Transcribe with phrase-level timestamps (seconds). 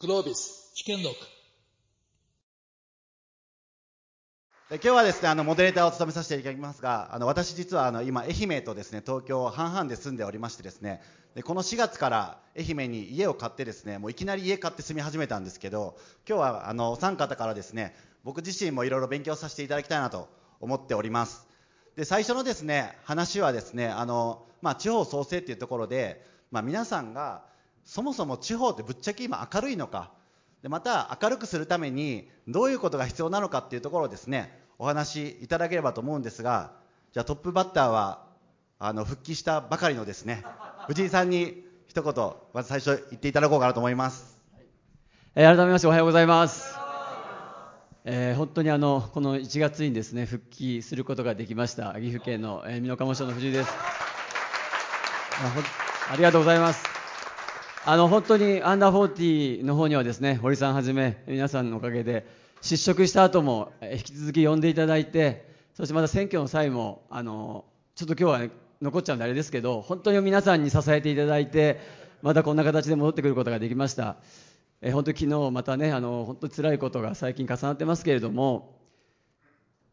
[0.00, 1.16] グロービス試験録
[4.70, 11.02] 今日はですねあのモデレーターを務めさせていただきますがあの私実はあの今愛媛とですね東京半々で住んでおりましてですね
[11.34, 15.96] でこの4月から愛媛に家を買ってですねもういきなり家買って住み始めたんですけど
[16.28, 20.28] 今日はあのお三方からですね僕自身もいろいろ勉強させていただきたいなと
[20.60, 21.48] 思っております。
[21.96, 27.48] で最初のですね話はですねあの、まあ、地方創生っていうところで、まあ、皆さんが
[27.88, 30.10] そもそも地方ってぶっちゃけ今明るいのか。
[30.62, 36.72] でまた明るくするためにどういうことが必要なのかっていうところをですねお話しいただければと思うんですが
[37.12, 38.26] じゃあトップバッターは
[38.78, 40.44] あの復帰したばかりのですね
[40.88, 44.36] 藤井さんに一言まず最初言っていただこうかなと思います、
[45.34, 46.74] えー改めましておはようございます、
[48.04, 53.70] えー本当にあのこの1月にですね復帰することができました岐阜県の、え美濃加茂町の藤井です。
[56.10, 56.87] あありがとうございます。
[57.84, 62.26] あの本当にアンダー40の方にはですね堀さんはじめ皆さんのおかげで
[62.60, 68.50] 失職した後も引き続き呼んでいただいてそしてまた選挙の際もあのちょっと今日は、ね、
[68.82, 71.80] 残っちゃうんであれですけど本当に皆さんに支えていただいて
[72.20, 74.16] またこんな形で戻ってくることができました。
[74.80, 78.78] え本当に昨日またねあの本当に辛いことが最近重なってますけれども、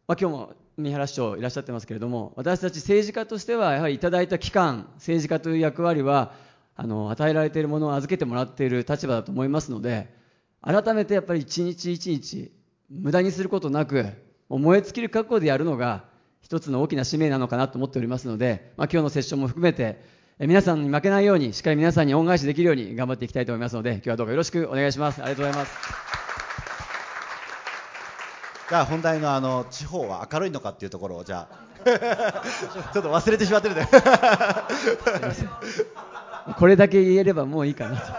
[0.08, 6.34] まあ、今日も三原市長いらっしゃってますけれども私たち政治家としてはやはりいただいた期間政治家という役割は
[6.76, 10.14] あの与えられているものを預けてもらっている立場だと思いますので
[10.62, 12.52] 改めてやっぱり一日一日
[12.90, 14.06] 無駄にすることなく
[14.50, 16.04] 燃え尽きる覚悟でやるのが
[16.42, 20.04] 一つの大きな使命なのかなと思っておりますので、まあ、今日のセッションも含めて
[20.38, 25.22] え皆さんに負けないようにしっかり皆さんに恩返しできるように頑張っていきたいと思いますので今日はどうかよろしくお願いします。
[25.22, 26.16] ありがとうございます。
[28.68, 31.66] じゃあ本題のあの地方は明るいのかっていうところをじゃあ
[32.92, 33.86] ちょっと忘れてしまってるんで
[36.54, 38.12] これだけ言えればもういいかなと。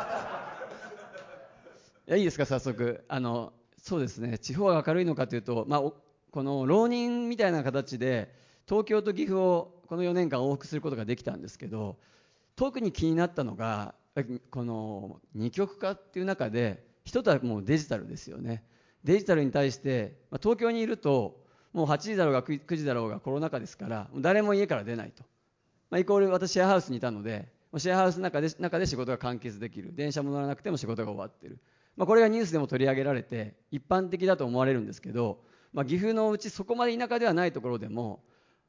[2.09, 3.05] いやいいですか、早速。
[3.09, 5.83] あのそうですね、地方が明るいのかというと、まあ、
[6.33, 8.35] この浪人みたいな形で、
[8.69, 11.97] 東京と岐阜をこの4年間往復することができたんですけど、
[12.57, 13.95] 特に気になったのが、
[14.51, 18.65] この二極化っていう中で、一つはもうデジタルですよね。
[19.05, 21.41] デジタルに対して、まあ東京にいると、
[21.73, 25.23] もう8時だろうが 9, 時だろうがコロナ禍ですから、誰も家から出ないと。
[25.91, 27.49] まあ、イコール私シェアハウスにいたので
[27.79, 29.95] シェアハウスの中で中で仕事が完結できる。
[29.95, 31.59] 電車も乗らなくても仕事が終わってる、
[31.97, 35.41] まあ、これがニュースでも取り上げられて一般的だと思われるんですけど、
[35.73, 38.23] まあ、岐阜のうちそこまで田舎ではないところでも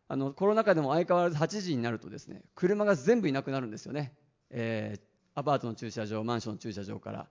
[0.08, 4.14] あのコロナ禍でも相変わらず8時になるとですね車が全部いなくなるんですよね、
[4.50, 5.08] えー
[5.38, 7.28] アパートの駐車場マンションの駐車場から。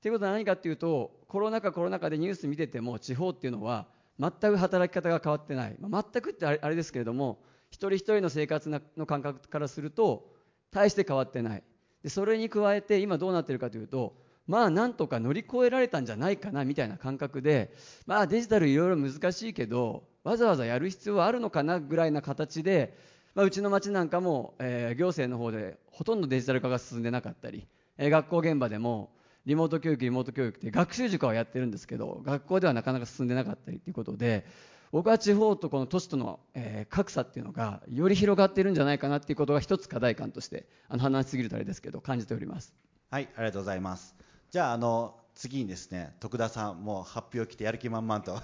[0.00, 3.88] ということは何かっていうとコロナ禍コロナ禍でニュース見てても地方っていうのは
[4.20, 10.30] 全く働き方が変わってない、まあ全くってあれあれですけれども一人一人の生活の感覚からすると
[10.70, 11.62] 大して変わってない。
[12.02, 14.14] でそれに加えて今どうなってるかというと
[14.46, 17.72] まあなんとか乗り越えられたんじゃないかなみたいな感覚で
[18.06, 22.96] まあデジタルいろいろ難しいけどわざわざやる必要はあるのかなぐらいな形で、
[23.34, 27.66] まあ、うちの町なんかも、えー行政の方でほとんどデジタル化が進んでなかったり、
[27.96, 29.10] えー学校現場でも
[29.46, 34.44] リモート教育リモート教育って学習塾はやってるんですけど学校ではなかなか進んでなかったりということで
[34.92, 42.74] 僕は地方とこの都市との、えー格差っていうのがより広がっているんじゃないかなっていうことが一つ課題感としてあの話しすぎるとあれですけど感じております。
[43.10, 44.16] はいありがとうございます。
[44.50, 48.40] じゃああの次にですね徳田さんもう発表来てやる気満々と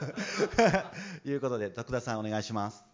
[1.28, 2.84] いうことで徳田さんお願いします。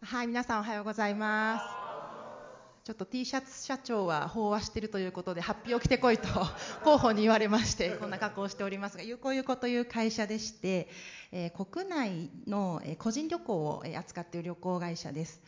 [0.00, 1.87] はい、皆さんおはようございます。
[2.88, 6.26] ちょっと T シャツ社長は飽和しているということで発表来てこいと
[6.80, 10.88] 広報に言われましてこんな格好をしておりますが有効有効という会社でして、
[11.30, 15.42] え国内の個人旅行を扱っている旅行会社です。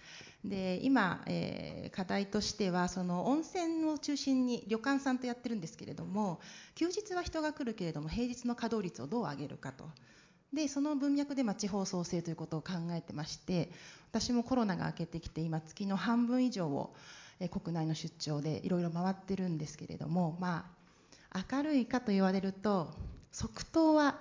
[0.45, 6.41] で今、え課題としてはその温泉を中心に旅館さんとやってるんですけれども
[6.75, 9.89] 休日は人が来るけれども平日の稼働率をどう上げるかと
[10.53, 13.71] でその文脈でま地方創生ということを考えてまして
[14.11, 16.95] 私もコロナが明けてきて今月の半分以上を
[17.41, 20.71] え国内の出張でいろいろ回ってるんですけれどもま
[21.33, 22.93] あ明るいかと言われると
[23.33, 24.19] 即答は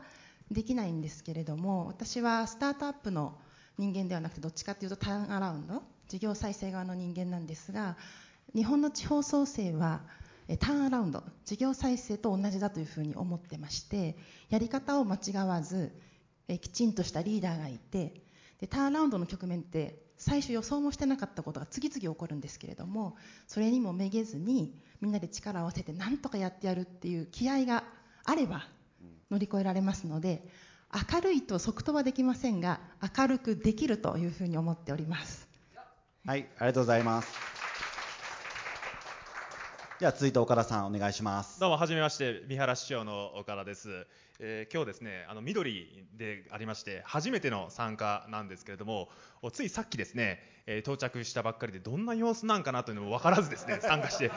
[0.52, 3.38] できないんですけれども私はスタートアップの
[3.78, 7.98] 人間ではなくてどっちかというとターンアラウンド事業再生側の人間なんですが
[8.56, 10.02] 日本の地方創生は
[10.60, 14.18] ターンアラウンド事業再生と同じだというふうに思ってまして
[14.50, 15.92] やり方を間違わず
[16.62, 18.22] きちんとしたリーダーがいて
[18.60, 23.16] でターンアラウンドの局面って最初予想もしてなかったことが次々起こるんですけれども
[23.48, 27.86] それにもめげずにみんなで力を合わせてなんとかやってやるっていう気合が
[28.26, 28.68] あれば
[29.32, 30.44] 乗り越えられますので
[31.14, 32.82] 明るいと即答はできませんが
[33.18, 35.48] 明るくできるというふうに思っております。
[36.26, 37.34] はいありがとうございます。
[40.00, 41.60] では続いて岡田さんお願いします。
[41.60, 44.08] どうもはじめまして三原市長の岡田です、
[44.40, 49.10] えー今日ですねあの緑でありまして初めての参加なんですけれども
[49.42, 54.32] おついさっきですね、えー到着したばっかりでどんな様子なんかなというのも分からずですね 参加して。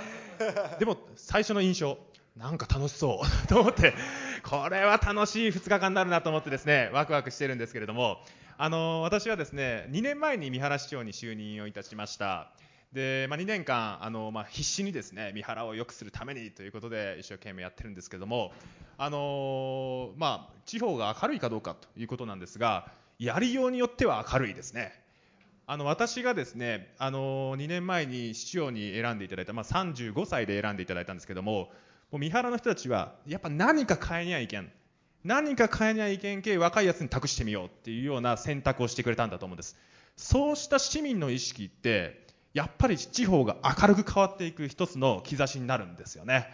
[0.78, 1.99] でも最初の印象
[2.37, 3.94] なんか楽しそう と思って
[4.43, 8.25] これは楽しい2日間になるなと思ってですねワクワクしてるんですけれども
[8.56, 12.50] あの私はですね2年前に三原市長に就任をいたしました
[12.93, 18.53] で、まあ、2年間あの、まあ、必死にですね三原を良くするためにということで一生懸命やってるんですけれども、
[18.99, 25.03] あのまあ、地方が明るいかどうかということなんですがやりようによっては明るいですね。
[25.67, 31.71] あの私がですね、あの2年前に市長に選んでいただいた、まあ、35歳で選んでいただいたんですけども、
[32.11, 34.71] もう三原の人たちは、やっぱ何か変えにゃいけん、
[35.25, 39.77] 何か変えにゃいけんけ、若いやつに託してみようっていうような選択をしてくれたんだと思うんです。
[40.17, 42.22] そうした市民の意識って、
[42.54, 46.49] やっぱり地方が明るく変わっていく一つの兆しになるんですよね。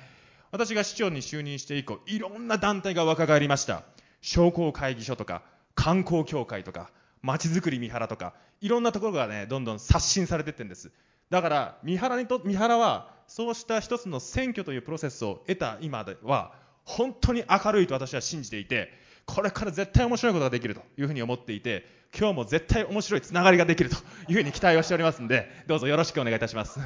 [0.50, 3.82] 私が市長に就任して以降、いろんな団体が若返りました。
[4.20, 5.42] 商工会議所とか、
[5.74, 6.90] 観光協会とか、
[7.20, 10.90] まちづくり三原とか、いろんなところがね、どんどん刷新されていってんです。
[11.30, 16.54] だから、三原にと、三原は、そうした一つの選挙というプロセスを得た今では、
[16.84, 18.90] 本当に明るいと私は信じていて、
[19.28, 21.84] これから絶対面白いことができるというふうに思っていて、
[22.18, 23.96] 今日も絶対面白いつながりができると
[24.26, 26.80] いうふうに期待をしておりますので、どうぞよろしくお願いいたします。
[26.80, 26.84] あ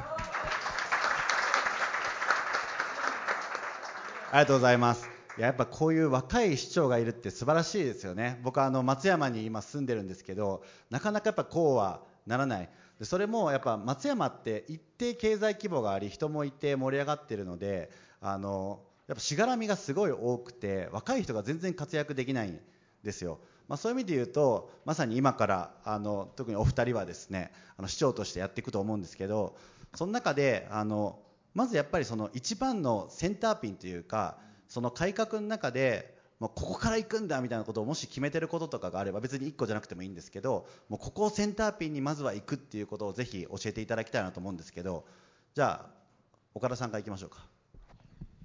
[4.33, 5.09] りがとうございます。
[5.37, 8.41] いややっぱこういう若い市長がいるって素晴らしいですよね。
[8.43, 12.69] 僕はあの松山に今住んでるんですけど、なかなかやっぱこうはならない。
[13.01, 17.89] それもやっぱ松山って一定経済規模があり、人もいて盛り上がってるので、
[18.19, 18.81] あの
[19.13, 22.59] やっぱしがらみがすごい多くて、若い人が全然活躍できないん
[23.03, 23.39] ですよ。
[23.67, 29.55] まあ、そういう意味で言うと、まさに今からあの特にお二人はですね、あの市長としてやっていくと思うんですけど、
[29.93, 31.19] その中であの
[31.53, 45.05] まずやっぱりその一番のセンターピンというか、その改革の中で、もうここから行くんだみたいなことをもし決めてることとかがあれば、別に1個じゃなくてもいいんですけど、もうここをセンターピンにまずは行くっていうことをぜひ教えていただきたいなと思うんですけど、
[45.53, 45.89] じゃあ、
[46.55, 47.52] 岡田さんからいきましょうか。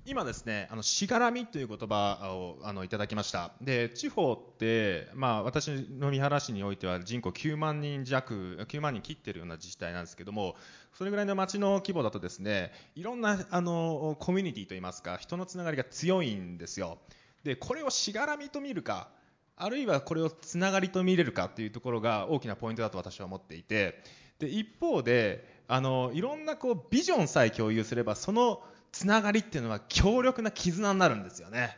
[0.09, 3.53] 今ですね、あのしがらみという言葉をあのいただきました。
[3.61, 10.57] で、地方って、まあ私の三原市においては人口9万人弱、9万人切ってるような自治体なんですけども、
[10.95, 16.97] それぐらいの町の規模だとですね、いろんなあのコミュニティといいますか、人のつながりが強いんですよ。
[17.45, 19.11] で、これをしがらみと見るか、
[19.57, 24.03] あるいはこれをつながりと見れるかというところが大きなポイントだと私は思っていて、
[24.39, 28.63] で一方であのいろんなこうビジョンさえ共有すればその
[28.93, 31.77] つながりっていうのは強力な絆になるんですよね。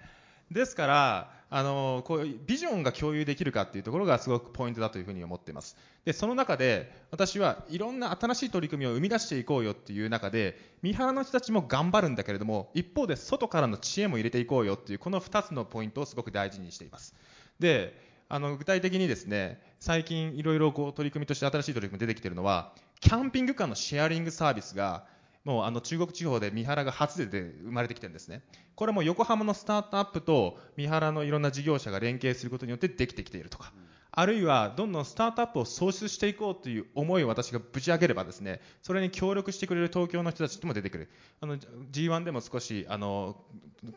[0.51, 5.77] ですからあのこういうビジョンが共有できるかっていうところがすごくポイントだというふうに思っています。
[6.05, 17.15] でその中で私はいろんな新しい取り組みを生み出していこうよっていう中で三原の人たちも頑張るんだけれども一方で外からの知恵も入れていこうよっていうこの2つのポイントをすごく大事にしています。
[17.59, 25.05] であの具体的にですね最近いろいろこう取り組みとして新しい取り組み出てきているのはキャンピングカーのシェアリングサービスが
[25.45, 28.43] もうあの中国地方で三原が初で生まれてきてるんですね。
[28.75, 33.73] これも横浜のスタートアップと三原のいろんな事業者が連携することによってできてきているとか、
[34.13, 41.11] あるいはどんどんスタートアップを創出していこうという思いを私がぶち上げればですね、それに協力してくれる東京の人たちとも出てくる。
[41.41, 43.37] あの G1 でも少しあの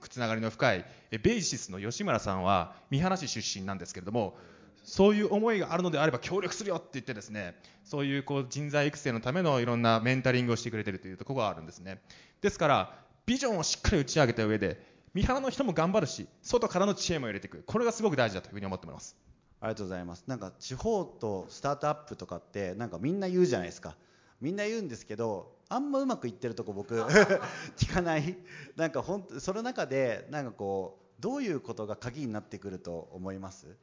[0.10, 0.86] つながりの深い
[1.22, 4.38] ベイシスの吉村さんは三原市出身なんですけれども、
[4.84, 12.02] そういう思いがあるのであれば協力するよって言ってですね、そういうこう人材育成のためのいろんなメンタリングをしてくれているというところがあるんですね。
[12.42, 17.64] ですから、ビジョンをしっかり打ち上げた上で、三原の人も頑張るし、外からの知恵も入れていく。
[17.66, 19.16] これがすごく大事だというふうに思っております。
[19.62, 20.26] ありがとうございます。
[20.28, 23.96] なんか地方とスタートアップとかってなんかみんな言うじゃないですか。
[24.42, 26.96] みんな言うんですけど、あんまうまくいってるとこ僕
[27.78, 28.38] 聞かない。
[28.76, 33.78] なんか本当その中でなんかこうどういうことが鍵になってくると思います？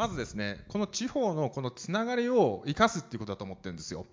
[0.00, 4.06] まずですね、この地方のこのつながりを生かすっていうことだと思ってるんですよ。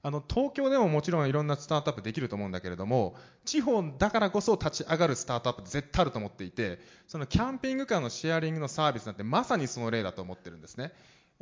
[0.00, 10.92] あの東京でももちろんいろんなスタートアップできると思うんだけれども、地方だからこそ立ち上がるスタートアップ絶対あると思っていて、そのキャンピングカーのシェアリングのサービスなんてまさにその例だと思ってるんですね。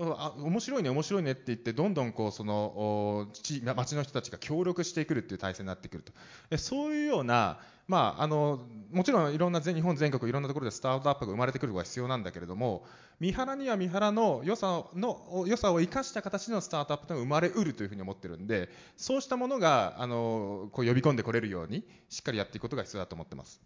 [0.02, 3.28] あ面白いね、面白いねって言って、どんどんこうその
[3.74, 6.12] 町の人たちが協力してくるっていう体制になってくると。
[6.48, 8.60] でそういうような、まあ、あの
[8.92, 12.84] もちろんいろんな全日本全国いろんなところでスタートアップが生まれてくることが必要なんだけれども、
[13.18, 23.60] 三原には三原の良さの良さを生かした形のスタートアップが生まれうるというふうに思ってるんで、そうしたものがあのこう呼び込んでこれるようにしっかりやっていくことが必要だと思ってます。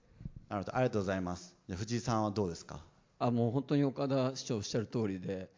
[0.48, 1.54] なるほどありがとうございます。
[1.68, 2.80] 藤井さんはどうですか？
[3.18, 5.48] あもう本当に岡田市長おっしゃる通りで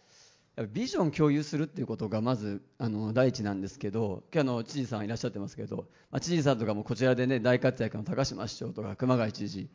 [0.64, 9.68] ビジョン共有するっていうことがまずあの第一なんですけど今日あの知事さんいらっしゃってますけど、まあ、知事さんとかもこちらでね大活躍の高島市長とか熊谷知事。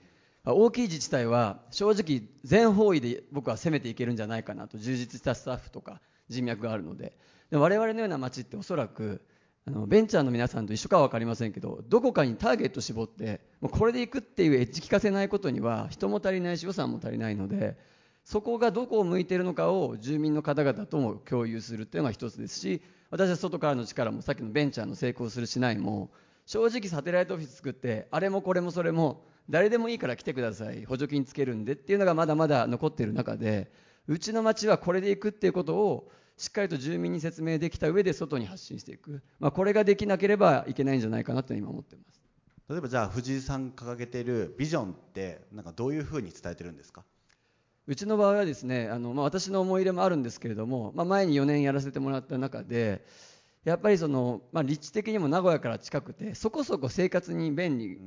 [0.44, 4.80] 大きい自治体は正直全方位で僕は攻めていけるんじゃないかなと。
[4.80, 7.16] 充実したスタッフとか人脈があるので。
[7.52, 9.22] で我々のような町っておそらく
[9.68, 17.78] あのベンチャーの皆さんと一緒かは分かりませんけどどこかにターゲット絞ってもうこれでいくっていうエッジ聞かせないことには人も足りないし予算も足りないので
[18.24, 26.12] そこがどこを向いているのかを住民の方々とも共有するっていうのが一つですし私は外からの力もさっきのベンチャーの成功するしないも
[26.46, 33.72] 正直サテライトオフィス作ってあれもこれもそれも誰でもいいから来てください補助金つけるんでっていうのがまだまだ残っている中で
[34.08, 42.20] うちの町はこれでいくっていうことをしっかりと住民に説明できた上で外に発信していく、まあ、これができなければいけないんじゃないかなと今思ってます。
[42.70, 47.04] 例えばじゃあ藤井さん掲げているビジョンってなんかどういうふうに伝えてるんですか？
[47.88, 53.04] うちの場合はですねあの、まあ、私の思い入れもあるんですけれども、まあ、前に4年やらせてもらった中で
[53.64, 58.00] やっぱりその、まあ、立地的にも名古屋から近くてそこそこ生活に便利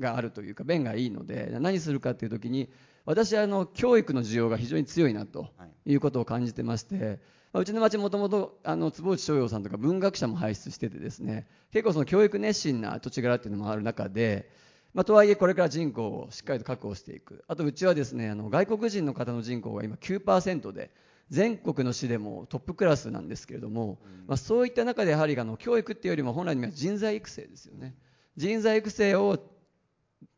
[0.00, 2.70] があるというか便がいいので何するかっていう時に
[3.04, 5.48] 私はあの教育の需要が非常に強いなと
[5.86, 5.94] い。
[5.94, 7.18] うことを感じてまして、
[7.52, 14.48] まあ、うちの町もともと坪内翔陽さんとか文学者も輩出しててですね結構その教育熱心な土地柄っていうのもある中で、
[14.94, 17.44] まあ、とはいえこれから人口をしっかりと確保していく。
[17.48, 20.90] あとうちはですねあの外国人の方の人口が今9%で
[21.30, 27.94] 全国の市でもトップクラスなんですけれども、まあ、そういった中でやはりあの教育っていうよりも本来には人材育成ですよね。
[28.36, 29.38] 人材育成を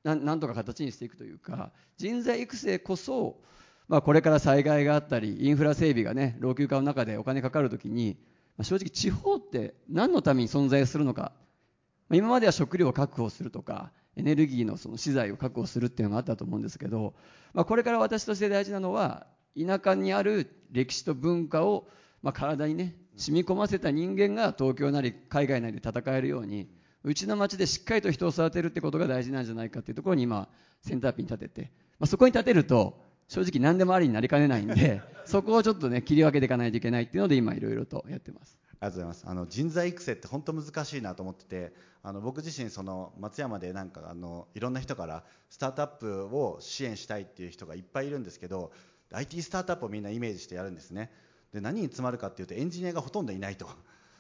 [0.05, 3.41] なんとか形にしていくというか人材育成こそ、
[3.89, 8.19] まあ、これから災害があったりインフラ整備がね老朽化の中でお金かかるときに、
[8.57, 11.33] まあ、正直地方って何のために存在するのか、
[12.09, 17.15] まあ、今までは食料を確保するとかエネルギーのその資材を確保するっていうのがあったと思うんですけど、
[17.53, 19.27] まあ、これから私として大事なのは
[19.59, 21.87] 田舎にある歴史と文化を、
[22.23, 26.69] まあ、体にね染み込ませた人間が東京なり海外なりで戦えるように
[27.05, 30.49] うちの町でしっかりと人を育てるってことが大事なんじゃないかっていうところに今
[30.81, 31.63] センターピン立てて、
[31.99, 38.59] まあ、そこに立てると正直何でもありになりかねないんで そこをちょっとね切り分けていかないといけないっていうので今いろいろとやってます。
[38.67, 39.25] ありがとうございます。
[39.27, 48.73] あの人材育成って本当難しいなと思っててあの僕自身その松山でなんかあのいろんな人からスタートアップを支援したいっていう人がいっぱいいるんですけど
[49.13, 51.11] IT スタートアップをみんなイメージしてやるんですね。
[51.53, 53.69] で何に詰まるかっていうとエンジニアがほとんどいないと。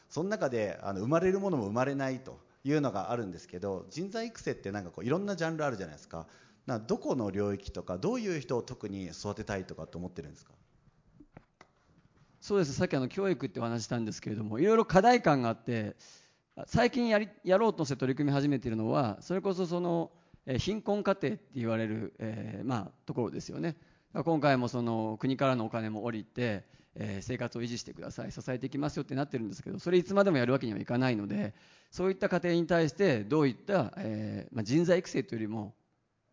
[0.08, 6.26] その中であの生まれるものも生まれないというのがあるんですけど人材育成ってなんかこういろんなジャンルあるじゃないですか
[6.66, 10.52] などこの領域とかどういう人を特に育てたいとかと思ってるんですか？
[12.40, 12.74] そうです。
[12.74, 15.96] さっきあの教育ってお話したんですけれどもいろいろ課題感があって
[16.66, 20.10] 最近やりやろうとして取り組み始めているのはそれこそその、
[20.46, 23.76] え貧困家庭って言われる、えー、まあ、ところですよね。
[24.12, 31.52] 今回もその国からのお金も下りて、えー、生活を維持してください支えていきますよってなってるんですけどそれいつまでもやるわけにはいかないので
[31.90, 35.74] そういった家庭に対してどういった、えー、まあ、人材育成というよりも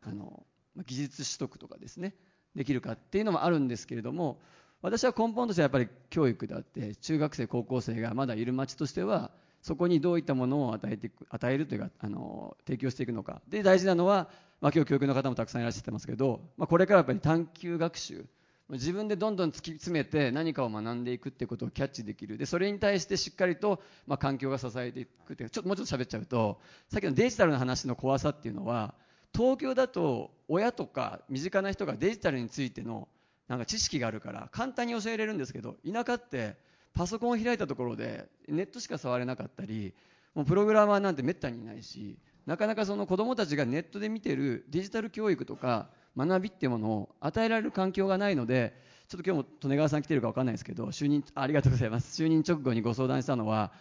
[0.04, 0.44] あの
[0.86, 2.14] 技術取得とかですね
[2.56, 4.40] できるかっていうのもあるんですけれども
[4.82, 9.32] 私は根本としてはやっぱり教育であって中学生高校生がまだいる町としては
[9.62, 13.42] そこにどういったものを与えていく与えるというかあの提供していくのか。
[13.48, 14.28] で大事なのは、
[14.60, 18.26] まあ、今日教育の方もたくさんいらっしゃってますけど、まあ、これからやっぱり探究学習。
[18.70, 22.38] 自分でどんどん突き詰めて何かを学んでいくってことをキャッチできる。
[22.38, 28.96] でそれに対してしっかりと、まあ、環境が支えていくっていうちょっともうちょっと喋っちゃうとさっきのデジタルの話の怖さっていうのは
[29.34, 33.08] 東京だと親とか身近な人がデジタルについての
[33.48, 36.56] なんか知識があるから簡単に教えれるんですけど田舎って
[36.94, 39.94] パソコンを開いたところでネットしか触れなかったり
[40.36, 48.74] もうプログラマーなんてめったにいないしなかなかその子どもたちがネットで見てるデジタル教育とか学びっていうものを与えられる環境がないので
[49.08, 52.22] ちょっと今日も利根川さん来てるか分かんないですけど就任ありがとうございます。
[52.22, 53.72] 就任直後にご相談したのは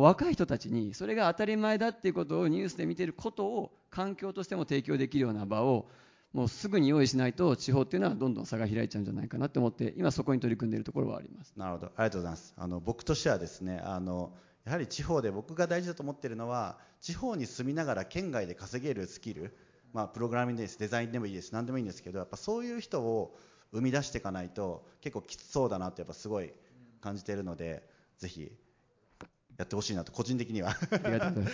[0.00, 5.88] 若い人たちにそれが当たり前だっていうことをニュースで見てることを環境としても提供できるような場を
[6.32, 11.52] もうすぐに用意しないと地方っていうのはどんどん差が開いちゃうんじゃないかなと思って今そこに取り組んでいるところはあります。
[11.56, 11.86] なるほど。
[11.86, 12.54] ありがとうございます。
[12.56, 14.32] あの僕としてはですねあの
[14.64, 19.56] やはり地方で僕が大事だと思っているのは地方に住みながら県外で稼げるスキル、
[19.92, 23.36] まあ、プログラミングですデザインでもいいです何でもいいんですけどやっぱそういう人を
[23.72, 26.52] 生み出していかないと結構きつそうだなってやっぱすごい
[27.00, 27.86] 感じているので
[28.18, 28.50] ぜひ
[29.56, 30.76] やってほしいなと個人的には。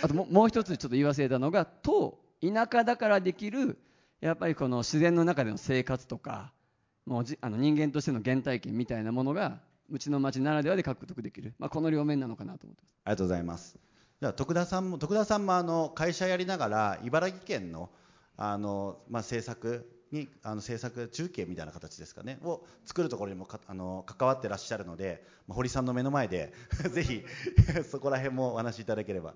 [0.01, 3.77] あともう一つちょっと言い忘れたのがと田舎だからできる
[4.19, 6.51] やっぱりこの自然の中での生活とか
[7.05, 12.95] もうじあの人間としての原体験みたいなものがうちの町ならではで獲得できる、まあ、この両面なのかなと思ってます。
[13.03, 13.77] ありがとうございます。
[14.21, 17.89] じゃあ徳田さんも徳田さんもあの会社やりながら茨城県の
[18.37, 26.53] あの、まあ、政策にあの制作中継みたいな形ですかねを作るところにもかあの関わってらっしゃるので、まあ、堀さんの目の前で
[26.91, 27.23] ぜひ
[27.89, 29.33] そこら辺もお話しいただければ。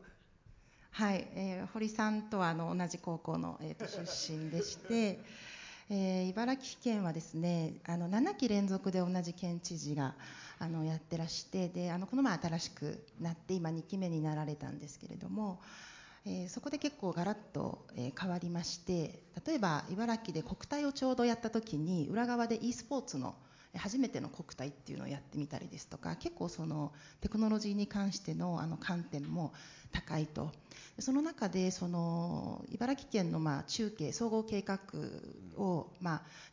[0.91, 4.00] はい、えー、堀さんとはあの同じ高校の、えー、と出
[4.32, 5.20] 身でして、
[5.89, 10.15] えー、茨城県はですねあの7期連続で同じ県知事が
[10.58, 15.60] あのやってらしてであのこの前新しくなって今2期目になられたんですけれども、
[16.27, 23.36] えー、そこで結構ガラッと、え、変わりまして例えば茨城で国体をちょうどやった時に裏側で e スポーツの
[23.77, 29.53] 初めての国体っていうのをやってみたりですとか結構そのテクノロジーに関してのあの観点も
[29.91, 30.51] 高いと。
[31.00, 34.79] その中でその茨城県のまあ中継総合計画
[35.58, 35.88] を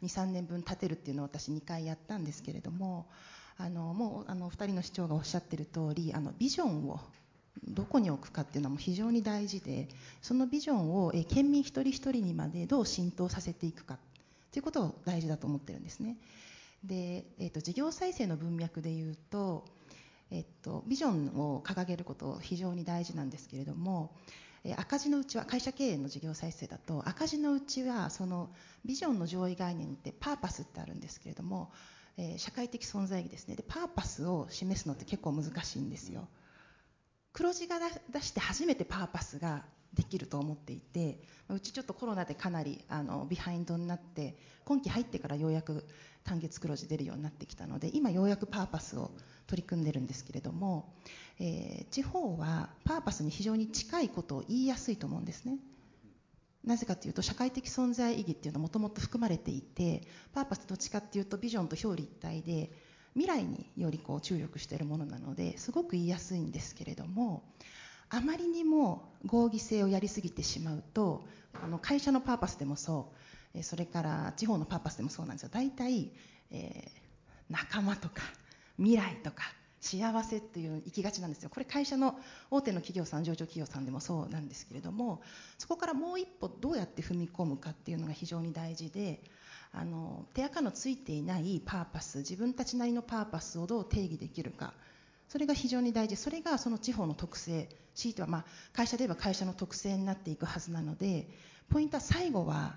[0.02, 3.06] 23年分立てるっていうのを私2回やったんですけれども
[3.56, 6.98] あのもうあの2人の市長がおっしゃってる通りありビジョンを
[7.64, 9.88] どこに置くかっていうのも非常に大事で
[10.20, 13.98] そのビジョンをえ県民一人一人にまでどう浸透させていくか
[14.52, 16.16] ということを大事だと思ってるんですね。
[16.84, 19.64] で、えーと、事業再生の文脈でいうと,、
[20.30, 24.10] えーと、ビジョンを掲げること非常に大事なんですけれども、
[24.76, 28.48] 赤字のうちは会社経営の事業再生だと赤字のうちはその
[28.84, 31.72] ビジョンの上位概念ってパーパスってあるんですけれども、
[32.16, 36.28] えー、社会的存在意義ですねでパーパスを示すのって結構難しいんですよ
[37.32, 37.78] 黒字が
[38.10, 45.84] 出して初めてパーパスができると思っていてうちちょっとコロナでかなりあのビハインドになって今期入ってからようやく
[46.24, 49.10] 単月黒字出るようになってきたので今ようやくパーパスを
[49.46, 50.94] 取り組んでるんですけれども、
[51.40, 55.58] えー、地方はパーパスに非常に近いことを言いやすいと思うんですね。
[56.64, 62.70] なぜかというと社会的存在意義っていうのはもともと含まれていてパーパスどっちかっていうとビジョンと表裏一体で
[63.14, 67.42] 未来によりこう注力しているものなのですごく言いやすいんですけれども
[68.08, 73.12] あまりにも合議制をやりすぎてしまうとあの会社のパーパスでもそ
[73.54, 75.50] うそれから地方のパーパスでもそうなんですよ。
[75.52, 76.10] 大体、
[76.50, 76.90] えー、
[77.50, 78.22] 仲間とか
[78.78, 79.42] 未来とか
[79.80, 81.50] 幸せっていう行きがちなんですよ。
[81.50, 82.18] これ会社の
[82.50, 85.20] 大手の企業さん上場企業さんでもそうなんですけれども
[85.58, 89.20] そこからもう一歩どうやって踏み込むかっていうのが非常に大事で
[89.72, 94.74] あの手垢のついていないパーパス自分たちなりのパーパスをどう定義できるか。
[95.28, 96.16] それが非常に大事。
[96.16, 97.68] それがその地方の特性。
[97.94, 101.28] 強いてはまあ会社で言えば会社の特性になっていくはずなので
[101.68, 102.76] ポイントは最後は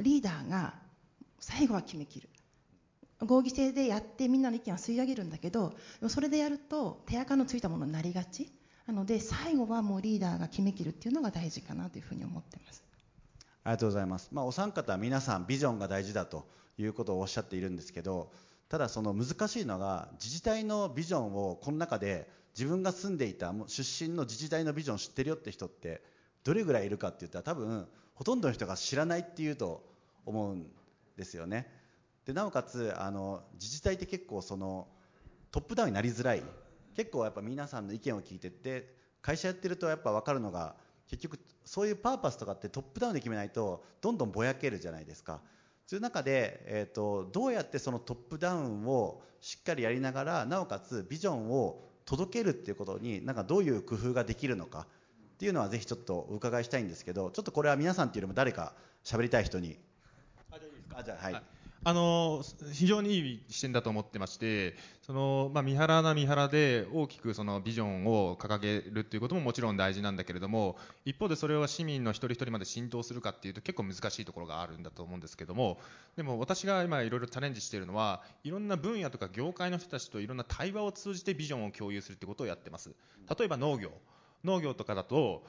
[0.00, 0.74] リーダーが
[1.38, 2.28] 最後は決めきる。
[3.20, 5.74] 合議制でやってみんなの意見は吸い上げるんだけど
[6.08, 8.52] それでやると手垢のついたものになりがち。
[8.86, 12.82] なので最後はもうリーダーが決めきるっていうのが大事かなというふうに思ってます。
[13.64, 16.46] ありがとうございます、まあ、お三方は皆さんビジョンが大事だと
[16.76, 18.30] いうことをおっしゃっているんですけど
[18.68, 26.02] ただその難しいのが自治体のビジョンをこの中で自分が住んでいた出身の自治体のビジョンを知ってるよって人って
[26.44, 29.82] どれぐらいいるかって言ったら多分ほとんどの人が知らないっていうと
[30.26, 30.66] 思うん
[31.16, 31.66] ですよね。
[32.26, 34.88] でなおかつあの自治体って結構その
[35.50, 36.42] トップダウンになりづらい。
[36.94, 40.76] 結構やっぱ皆さんの意見を聞いてって会社やってるとやっぱ分かるのが
[41.08, 45.40] 結局そういうパーパスとかってトップダウンで決めないとどんどんぼやけるじゃないですか。
[45.86, 54.86] そういう中で、えーと、どうやってそのトップダウンをしっかりやりながらなおかつビジョンを届けるっていうことになんかどういう工夫ができるのか。
[55.34, 58.72] っていうのはぜひちょっとお伺いしたいんですけどちょっとこれは皆さんっていうよりも誰か
[59.04, 59.78] 喋りたい人に。
[60.94, 61.42] あじゃあはい、はい
[61.86, 62.42] あの
[62.72, 75.78] 非常にいい視点だと思ってましてその、まあ、三原な三原で大きくそのビジョンを掲げるということももちろん大事なんだけれども一方でそれを市民の一人一人まで浸透するかっていうと結構難しいところがあるんだと思うんですけども
[76.16, 82.90] でも私が今いろいろチャレンジしているのはいろんな分野とか業界の人たちといろんな対話を通じてビジョンを共有するってことをやってます。
[83.38, 83.90] 例えば農業。
[84.44, 85.42] 農業とかだと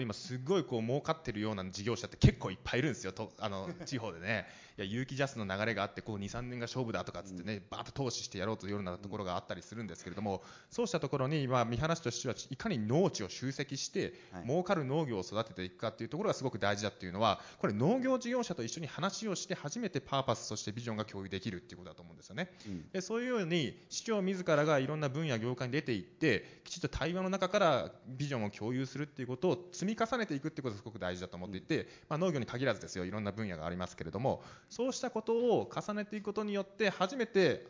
[0.00, 4.46] 今すごいこう儲かってるような事業者って結構いっぱいいるんですよとあの地方でね。
[4.78, 14.12] いや有機ジャスの流れがあってこう23年が勝負だとかっつってねバーッと投資してやろうというようなところがあったりするんですけれどもそうしたところに今見晴らしとしてはいかに農地を集積して
[14.46, 22.50] 儲かる農業を育てていくかっていうところがすごく大事だっていうのはこれ農業事業者と一緒に話をして初めてパーパスそしてビジョンが共有できるっていうことだと思うんですよね。
[22.92, 37.66] でそういうように市長自らがいろんな分野業界に出ていってきちっと対話の中からビジョンを共有するっていうことを積み重ねていくっていうことがすごく大事だと思っていて、まあ、農業に限らずですよいろんな分野がありますけれどもそうしたことを重ねていくことによって初めて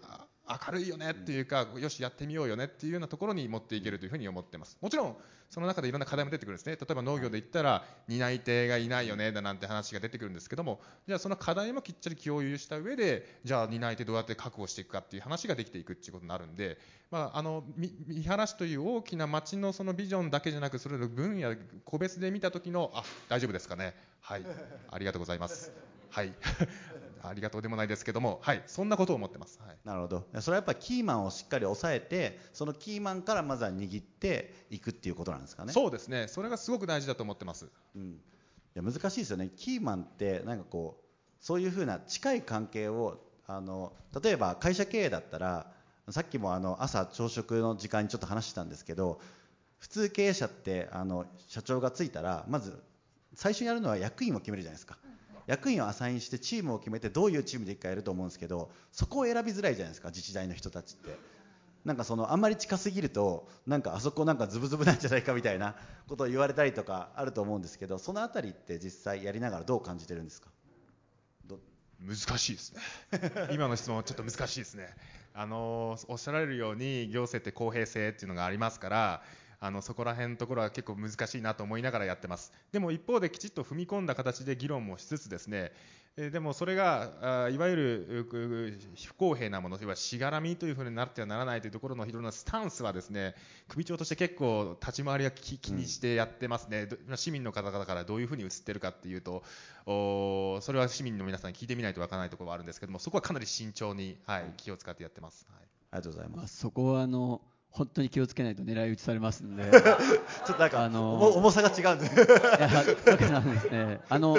[0.49, 4.79] 明るいよねっていうか、よしやってみようよねっていうようなところに持っていけるというふうに思ってます。
[4.81, 5.17] もちろん
[5.51, 6.77] その中でいろんな課題も出てくるんですね。
[6.77, 16.79] 例えば農業で言ったら担い手がいないよねだなんて話が出てくるんですけどもじゃあその課題もきっちり共有した上でじゃあ担い手どうやって確保していくかっていう話ができていくっていうことになるんで、
[17.11, 21.55] まあ、あの三原市という大きな町のそのビジョンだけじゃなくそれぞれ分野
[21.85, 23.95] 個別で見た時のあ大丈夫ですかね。
[24.21, 24.45] はい。
[24.91, 26.33] ありがとうございますはい。
[27.23, 29.59] ありがとうでもないですけども、はい、そんなことを思ってます。
[29.61, 30.27] はい、なるほど。
[30.41, 35.75] それはやっぱりキーマンをしっかり抑えてそのキーマンからまずは握っていくっていうことなんですかね。
[35.75, 37.69] そうですね、それがすごく大事だと思ってます。
[37.95, 38.19] うん、い
[38.75, 45.71] や難しいですよね、キーマンってなんかこうそういうふうな近い関係をあの例えば会社経営だったら
[46.09, 49.21] さっきもあの朝朝食の時間にちょっと話してたんですけど
[49.79, 52.83] 普通経営者ってあの社長がついたらまず
[53.35, 54.97] 最初にやるのは役員を決めるじゃないですか
[55.47, 61.17] 役員をアサインしてチームを決めてどういうチームでいくかやると思うんですけどそこを選びづらいじゃないですか自治体の人たちって。
[61.85, 65.77] なんかそのあんまり近すぎるとなんかあそこなんかズブズブなんじゃないかみたいな
[66.09, 70.49] ことを言われたりとかあると思うんですけどそのあたりって実際やりながらどう感じてるんですか？
[71.47, 71.61] ど
[72.01, 72.81] 難しいですね。
[73.55, 74.93] 今の質問はちょっと難しいですね。
[75.33, 79.23] あのおっしゃられるように行政って公平性っていうのがありますから。
[79.67, 82.53] あのそこら辺のところは結構難しいなと思いながらやってます。
[82.73, 85.73] でも一方できちっと踏み込んだ形で議論もしつつですね、
[86.17, 88.37] えーでもそれがあいわゆるう
[88.71, 93.35] う不公平なもの、いわゆるしがらみというふうになってはならないというところのいろんなスタンスはですね、
[93.69, 99.43] 首長として結構立ち回りは気気にしてやってますね、ど市民の方々からどういうふうに映ってるかっていうと、
[99.85, 105.47] おそれは市民の皆さんに聞いてみないとわからないところはあるんですけども、そこはかなり慎重に、はい、気を使ってやってます。
[105.51, 105.67] はい。
[105.91, 109.65] ありがとうございまあ、ますそこはあの本当に気をつけないと狙い撃ちされますんで。
[109.71, 109.81] ちょっ
[110.47, 112.69] となんか、あのー重重さが違うんでだ
[113.19, 114.39] からですね、あの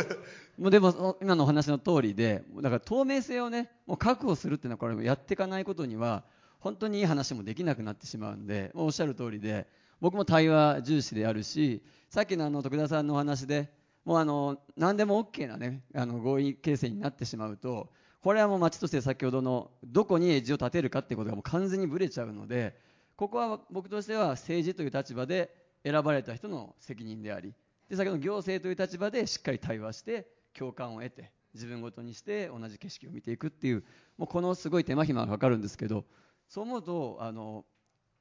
[0.58, 6.24] もうでもそ今のお話の通りで、だから透明性をね、もう確保するっていうのはこれやっていかないことには
[6.60, 9.68] 本当にいい話もできなくなってしまうんで、もうおっしゃる通りで、
[10.02, 13.70] 僕も対話重視であるし、さっきのあの徳田さんのお話で、
[14.04, 17.90] もうあの何でも OK なね、あの合意形成になってしまうと、
[18.22, 22.76] これはもう町として先ほどのどこにエッジを立てるかっていうことがもう完全にぶれちゃうので、
[23.18, 25.54] ここは僕としては政治という立場で
[25.84, 27.54] 選ばれた人の責任であり、
[27.90, 33.84] で先ほどの行政という立場でしっかり対話して共感を得て自分ごとにして同じ景色を見ていくっていう
[34.18, 36.06] もうこのすごい手間暇がかかるんですけど
[36.48, 37.66] そう思うとあの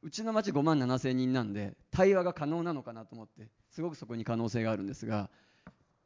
[0.03, 5.29] うちの町5万7千人なんで対話が可能なのかなと思ってすごくそこに可能性があるんですが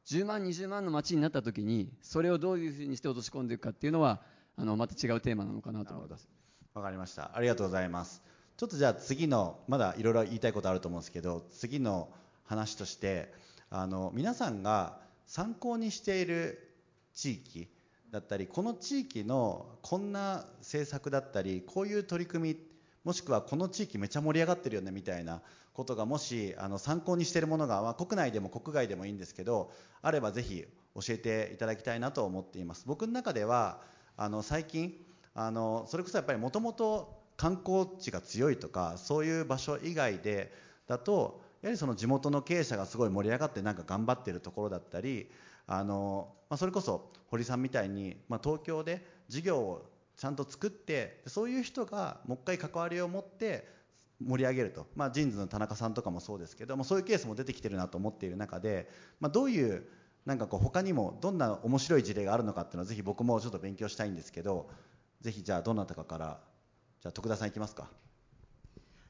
[0.06, 4.22] 10万20万の町になった時にそれをどういうふうにして落とし込んでいくかっていうのは
[4.56, 6.28] あのまた違うテーマなのかなと思います。
[6.74, 7.30] わかりました。
[7.34, 8.22] ありがとうございます。
[8.60, 12.10] ちょっとじゃあ次のまだいろいろ言いたいことあると思うんですけど次の
[12.44, 13.32] 話として
[13.70, 16.74] あの皆さんが参考にしている
[17.14, 17.68] 地域
[18.10, 22.56] だったりこの地域のこんな政策だったりこういう取り組み
[23.02, 25.40] もしくはこの地域めちゃ盛り上がってるよねみたいな
[25.72, 32.84] ことがもしあの参考にしているものが、まあ、国内でも国外でもいいんですけどあればぜひ教えていただきたいなと思っています。
[32.86, 33.80] 僕の中では
[34.18, 34.92] あの最近
[35.34, 40.52] あのそれこそやっぱりもともと観光地が強いとかそういう場所以外で
[40.86, 45.30] だとやはりその地元の経営者がすごい盛り上がってなんか頑張ってるところだったり
[45.66, 53.66] あの、まあ、それこそ堀さんみたいに、まあ、東京で事業をちゃんと作ってそういう人がもう一回関わりを持って
[54.22, 58.86] 盛り上げると、まあ、ジーンズの田中さんとかもそうですけどもそういうケースも出てきてるなと思っている中で、
[59.18, 59.86] まあ、どういう
[60.26, 64.68] なんかこう他にもどんな面白い事例があるのかっていうのをぜひ僕もちょっと勉強したいんですけど
[65.22, 66.49] ぜひじゃあどなたかから
[67.00, 67.88] じゃあ徳田さんいきますか。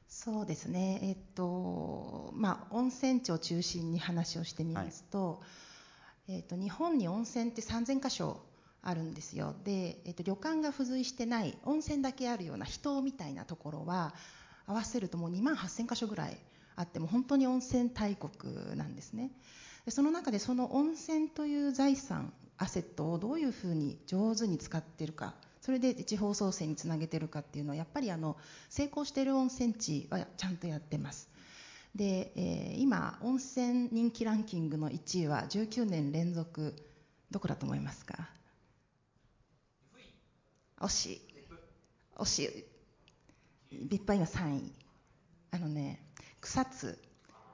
[0.07, 5.41] そうですね、えっとまあ、温泉地を中心に話をしてみますと,、
[6.27, 8.41] えっと日本に温泉って3000箇所
[8.81, 9.55] あるんですよ。
[9.63, 14.13] で、えっと旅館が付随してない温泉だけあるような秘みたいなところは
[14.65, 16.37] 合わせるともう2万8000箇所ぐらい
[16.75, 19.31] あっても本当に温泉大国なんですね。
[19.85, 28.35] でその中でその温泉という財産アセットをどういうふうに上手に使っているかそれで地方創生につなげてるかっていうのはやっぱりあの
[28.69, 31.29] 成功している温泉地はちゃんとやってます。
[31.95, 36.75] で、えー今温泉人気ランキングの1位は19年連続
[37.31, 38.29] どこだと思いますか？
[40.79, 41.21] 惜しい。
[42.17, 42.39] 惜し
[43.71, 43.77] い。
[43.89, 44.73] ビップは今3位。
[45.51, 45.99] あのね
[46.41, 46.97] 草津。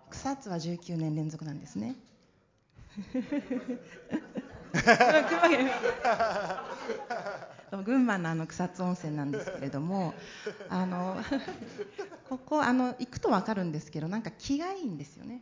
[0.10, 1.96] 草津は19年連続なんですね
[7.86, 10.13] 群馬のあの草津温泉なんですけれども
[10.69, 11.17] あの
[12.30, 15.41] ここあの行くと分かるんですけどなんか気がいいんですよね。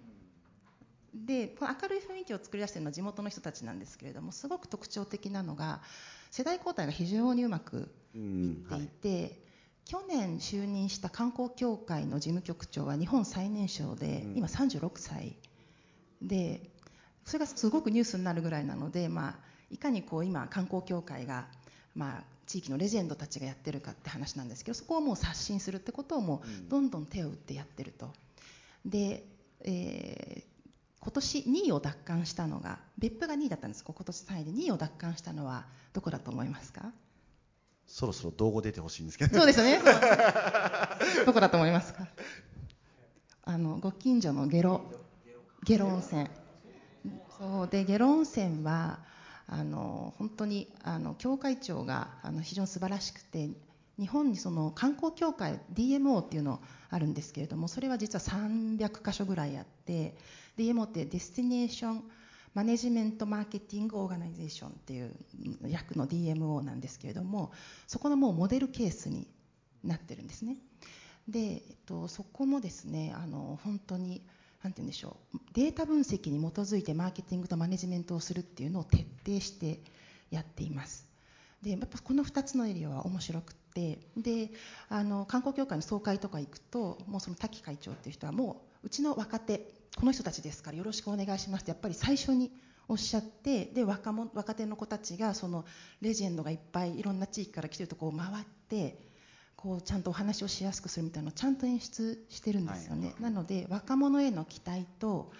[1.13, 5.81] でこの明るい雰囲気を作り出しているのは地元の人たちなんですけれどもすごく特徴的なのが
[6.29, 9.45] 世代交代が非常にうまくういんっていて、
[9.85, 14.37] 去年就任した観光協会の事務局長は日本最年少で、うん。
[14.37, 15.37] 今36歳
[16.21, 16.69] で
[17.23, 19.35] それがすごくニュースになるぐらいなので、まあ、
[19.69, 21.47] いかにこう今観光協会が、
[21.95, 28.13] まあ、地域のレジェンドたちがやってるかって話なんですけどそこをもう刷新するってことをもうどんどん手を打ってやってると。
[28.85, 29.23] で、
[29.61, 30.55] えー
[31.01, 33.83] 今年2位を奪還したのが別府が2位だったんです。
[33.83, 34.51] 今年3位で。
[34.51, 36.91] 2位を奪還したのはどこだと思いますか？
[37.85, 39.79] そろそろ動画出てほしいんですけどそうですよね。
[41.27, 42.07] どこだと思いますか？
[43.43, 44.81] あのご近所のゲロ
[45.63, 46.27] ゲロ温泉。
[47.37, 48.97] そうでゲロ温泉は
[49.47, 53.49] あの本当にあの教会長があの非常に素晴らしくて
[53.99, 60.15] 日本にその観光協会 DMO っていうのあるんですけれどもそれは実は300箇所ぐらいあって
[60.57, 62.03] DMO ってデスティネーション
[62.53, 65.11] マネジメントマーケティングオーガナイゼーションっていう
[65.67, 67.51] 役の DMO なんですけれども
[67.85, 69.27] そこのもうモデルケースに
[69.83, 70.57] なってるんですね。
[71.27, 74.21] で、えっと、そこもですねあの本当に
[74.63, 75.37] 何て言うんでしょう。
[75.53, 79.79] データ分析に基づいてマーケティングとマネジメントをするっていうのを徹底して
[80.31, 81.07] やっています。
[81.61, 83.99] でやっぱこの2つのエリアは面白くって。
[84.15, 84.51] で
[84.87, 92.51] あの観光協会の総会とか行くともうその滝会長っていう人はもううちの若手この人たちですからよろしくお願いしますってやっぱり最初に
[92.87, 95.65] おっしゃってで若者若手の子たちがその
[96.01, 98.97] レジェンドがいっぱいいろんな地域から来てるとこを回って
[99.65, 105.31] こうちゃんとお話をしやすくするみたいなのをちゃんと演出してるんですよね、はい、なので若者への期待と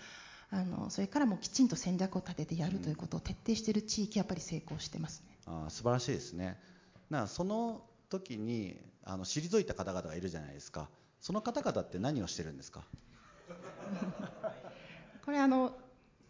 [0.50, 5.38] あのそれからもきちんと戦略を立ててやるということを徹底している地域やっぱり成功してますね。
[5.46, 6.58] あ素晴らしいですね。
[7.12, 10.90] なその時にあの退いた方々がいるじゃないですか。
[11.22, 12.84] その方々って何をしてるんですか？
[15.26, 15.76] これあの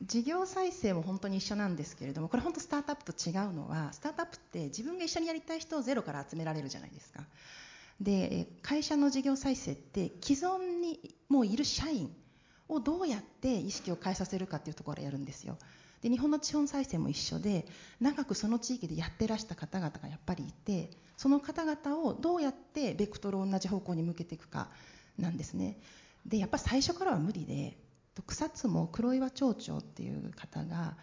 [0.01, 7.23] 事業再生も本当に一緒なんですけれどもこれ本当スタートアップと違うのはスタートアップって自分が一緒にやりたい人をゼロから集められるじゃないですか
[7.99, 12.13] で会社の事業再生って既存にもういる社員
[12.67, 15.57] をどうやって意識を変えさせるかっていうところをやるんですよ。
[16.01, 17.65] で日本の地方再生も一緒で
[17.99, 24.69] 長くその地域でやってらした方々がやっぱりいてその方々をどうやってベクトルを同じ方向に向けていくか
[25.17, 25.79] なんですね。
[26.25, 27.77] でやっぱ最初からは無理で
[28.27, 30.97] 草津も黒岩町長っていう方が、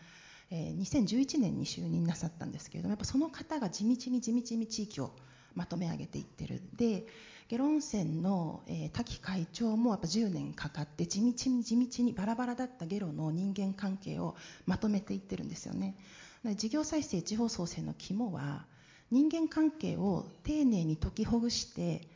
[0.50, 5.12] えー、2011年に就任なさったんですけれどもやっぱその方が地道に地道に地域を
[5.54, 6.62] まとめ上げていってる。
[6.76, 7.06] で
[7.48, 15.96] 下呂温泉の、えー、滝会長もやっぱ10年かかって地道に地道にバラバラだったゲロの人間関係をまとめていってるんですよね。
[16.56, 18.66] 事業再生地方創生の肝は
[19.10, 22.08] 人間関係を丁寧に解きほぐして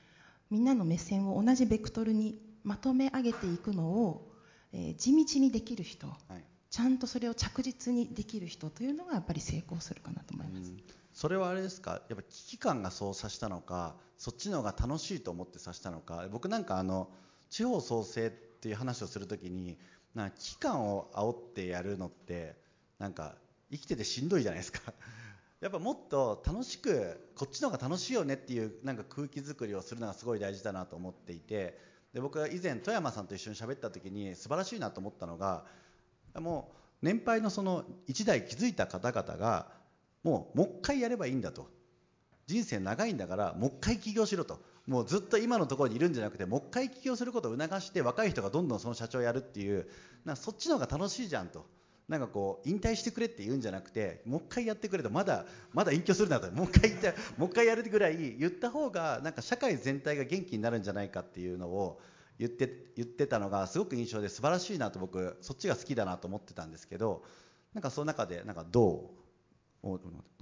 [0.51, 4.33] みんなの目線を同じベクトルにまとめ上げていくのを、
[4.73, 10.73] えー、地道にできる人、はい、ちゃんとそれを着実にできる人というのがやっぱり成功するかなと思います。
[11.17, 12.03] それはあれですか？
[12.11, 13.97] やっぱ危機感がそうさしたのか？
[14.19, 16.29] そっちの方が楽しいと思ってさしたのか？
[16.31, 17.09] 僕なんかあの
[17.49, 19.79] 地方創生っていう話をするときに
[20.15, 22.55] なんか危機感を煽ってやるのって
[22.99, 23.35] なんか
[23.71, 24.93] 生きててしんどいじゃないですか。
[25.63, 31.81] やっぱもっと楽しくこっちの方が楽しいよねっていうなんか空気作りをするのがすごい大事だなと思っていて
[32.13, 35.65] で僕は以前富山さんと一緒に喋った時に素晴らしいなと思ったのが
[36.35, 39.76] もう年配のその1代築いた方々が
[40.27, 41.69] もうもう一回やればいいんだと。
[42.49, 44.61] 人生長いんだからもう一回起業しろと。
[44.89, 49.87] もうずっと今のところにいるんじゃなくてもう一回起業することを促して若い人がどんどんその社長をやるっていう
[50.25, 51.65] なんかそっちの方が楽しいじゃんと。
[52.09, 55.11] なんかこう引退してくれって言うんじゃなくてもう一回やってくれと。
[55.11, 56.51] まだまだ隠居するなと。
[56.51, 62.01] もう一回言ってもう一回やるぐらい言った方がなんか社会全体が元気になるんじゃないかっていうのを
[62.39, 67.25] 言って言ってたのがすごく印象で素晴らしいなと僕そっちが好きだなと思ってたんですけど
[67.75, 69.16] なんかその中でなんかどう？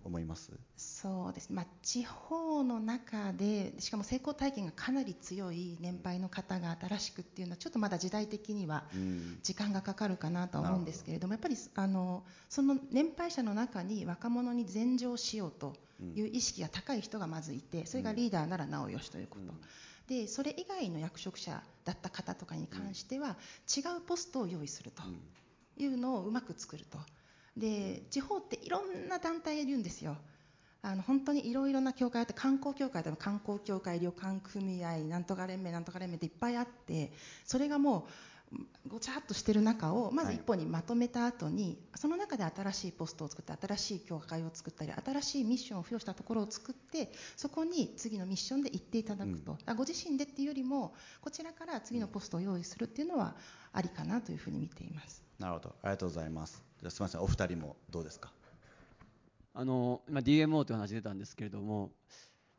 [0.05, 0.53] 思います？
[0.77, 8.85] そうです、まあ、地方の中でしかも成功体験がかなり強い年配の方が新しくっていうのはちょっとまだ時代的には
[9.43, 15.75] 時間がかかるかなとは思うんですけれども、やっぱりあのその年配者の中に若者に禅乗しようと
[16.15, 19.53] いう意識が高い人がまずいてそれがリーダーならなおよしということ。
[20.09, 23.37] でそれ以外の役職者だった方とかに関しては、
[23.75, 25.03] 違うポストを用意すると
[25.79, 26.99] いうのをうまく作ると。
[27.57, 30.17] で地方っていろんな団体いるんですよ。
[30.83, 37.11] あの本当にいろいろな協会あって観光協会でも観光協会旅館組合なんとか連盟なんとか連盟っていっぱいあって
[37.47, 38.11] それがもう
[38.89, 53.35] ごちゃっとしてる中をまず一本にまとめた後に、はい、その中で新しいポストを作って新しい協会を作ったり新しいミッションを付与したところを作ってそこに次のミッションで行っていただくと、うん、ご自身でっていうよりもこちらから次のポストを用意するっていうのは
[53.73, 55.24] ありかなというふうに見ています。
[55.39, 55.75] なるほど。
[55.83, 56.63] ありがとうございます。
[56.81, 57.21] じゃすみません。
[57.23, 58.33] お二人もどうですか？
[59.55, 61.91] あの今 DMO という話出たんですけれども、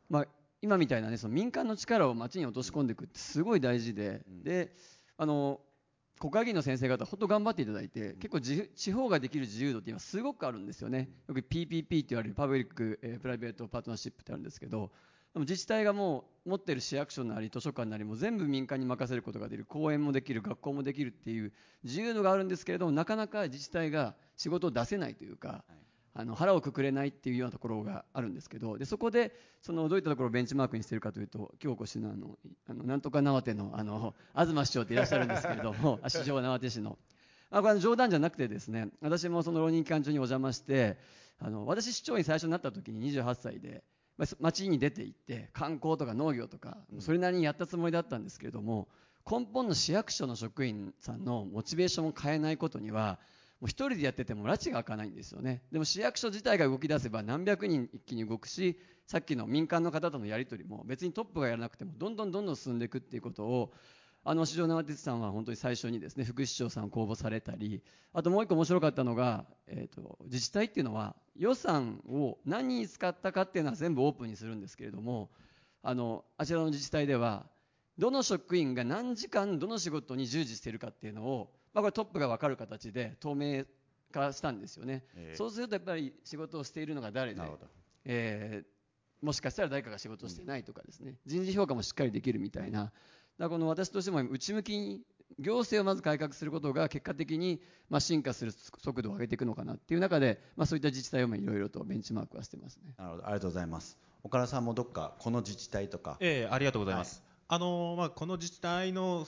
[0.08, 0.26] まあ、
[0.62, 4.74] 今みたいなねその民間の力を街に落とし込んでいくってすごい大事で、うん、で
[5.18, 5.60] あの
[6.18, 11.10] 国会議員の先生方本当頑張っていただいて、結構地方ができる自由度っていうのはすごくあるんですよね。
[11.28, 14.90] よく PPP って言われるパブリック、えー、プライベートパートナーシップってあるんですけど
[15.36, 21.52] でも自治体がもう持ってる市役所なり図書館なりも全部民間に任せることができる公園もできる学校もできるっていう
[21.84, 25.62] 自由度があるんですけれどもなかなか自治体が仕事を出せないというか、
[26.14, 32.38] あの腹をくくれないっていうようなところがあるんですけどでそこでそのどういったところをベンチマークにしているかというと今日お越しのあの
[32.70, 36.96] あのなんとか縄手のあの東市長っていらっしゃるんですけれども市長縄手市の。
[37.50, 40.96] あこれ冗談じゃなくてですね私もその浪人期間中にお邪魔して
[41.38, 43.84] あの私市長に最初になった時に28歳で
[44.40, 48.88] 町に出て行って観光とか農業とかそれなりにやったつもりだったんですけれども
[49.30, 53.18] 根本の市役所の職員さんのモチベーションを変えないことには
[53.60, 55.62] もう一人でやってても拉致が開かないんですよね。
[55.72, 63.72] でも市役所自体が動き出せば何百人一気に動くしさっきの民間の方とのやり取りも別にトップがやらなくてもどんどんどんどん進んでいくっていうことを
[64.28, 67.80] あの市場縄鉄さんは本当に最初にですね副市長さんを公募されたり
[68.12, 75.30] あともう一個面白かったのが、えーと、自治体っていうのは予算を何に使ったかっていうのは全部オープンにするんですけれども
[75.80, 77.46] あのあちらの自治体では
[77.98, 83.64] どの職員が何時間どの仕事に従事しているかっていうのを、まあ、これトップが分かる形で透明
[84.10, 87.40] 化したんですよね、えー、そうするとやっぱり仕事をしているのが誰で、
[88.04, 92.92] えー、もしかしたら誰かが仕事をしてないとかですね、人事評価もしっかりできるみたいな
[93.38, 95.00] だこの私としても内向きに
[95.38, 102.94] 行政をまず改革することが結果的にまあ進化する速度を上げていくのかなっていう中で、まあ、そういった自治体をいろいろとベンチマークはしてますね。
[102.96, 103.26] なるほど。
[103.26, 103.98] ありがとうございます。
[104.22, 106.16] 岡田さんもどっかこの自治体とか。
[106.20, 107.58] ええありがとうございます、はい。
[107.58, 109.26] あのまあ、この自治体の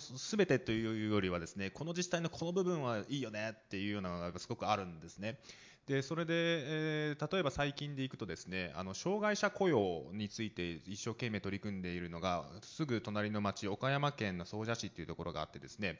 [0.00, 5.38] すべてというよりはですねこの自治体のこの部分はいいよねっていうようなのがすごくあるんですね。
[5.86, 15.98] でそれで、えー、例えば最近でいくとですねあの障害者雇用について一生懸命取り組んでいるのがすぐ隣の町岡山県の総社市というところがあってですね、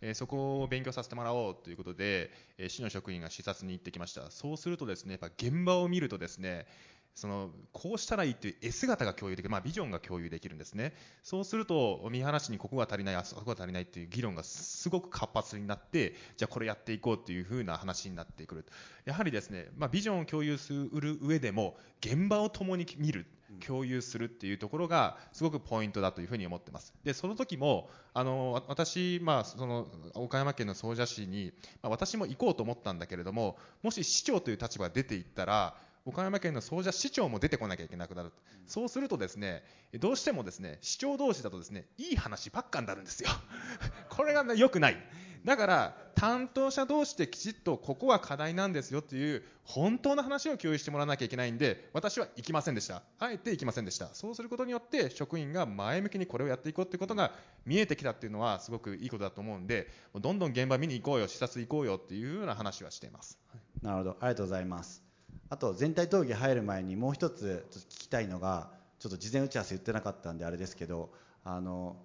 [0.00, 4.30] えー、そこを勉強させてもらおうということで、えー、市の職員が視察に行ってきました。
[4.30, 6.66] そうするとですねやっぱ現場を見るとですね
[7.14, 18.66] そのこうしたらいいという絵姿が共有できる、まあ、ビジョンが共有できるんですねそうすると見晴らしにここが足りないあそこが足りないという議論がすごく活発になってじゃあこれやっていこうというふうな話になってくる
[19.04, 23.26] やはりですね、まあ、ビジョンを共有する上でも現場を共に見る
[23.60, 26.94] 共有するっていうところがすごくポイントだというふうに思ってます。
[27.04, 39.62] で、その時も、あの、私、まあ、その、岡山県の総社市に、まあ、私も行こうと思ったんだけれども、もし市長という立場が出ていったら、岡山県の総社市長も出てこなきゃいけなくなる、うん、そうするとですね
[40.00, 43.28] どうしてもですね市長同士だとですねいい話ばっかになるんですよ。
[44.10, 44.96] これが、ね、よくない。
[45.44, 53.02] だから担当者同士できちっとここは課題なんですよっていう本当の話を共有してもらわなきゃいけないんで私は行きませんでした。
[53.18, 54.08] あえて行きませんでした。
[54.14, 57.32] そうすることによって職員が前向きにこれをやっていこうっていうことが
[57.66, 63.38] 見えてきたっていうのはすごくいいことだと思うんでどんどん現場見に行こうよ視察行こうよっていうような話はしています、
[63.82, 64.10] なるほど。
[64.20, 65.11] ありがとうございます。
[65.52, 71.12] あと全体討議入る前にもう一つちょっと聞きたいのがちょっと事前打ち合わせ言ってなかったんであれですけど
[71.44, 71.96] あの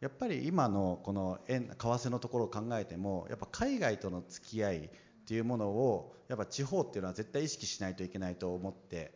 [0.00, 4.88] やっぱり今のこの円為替のところを考えてもやっぱ海外との付き合いっ
[5.26, 9.12] ていうものをやっぱ地方っていうのは絶対意識しないといけないと思って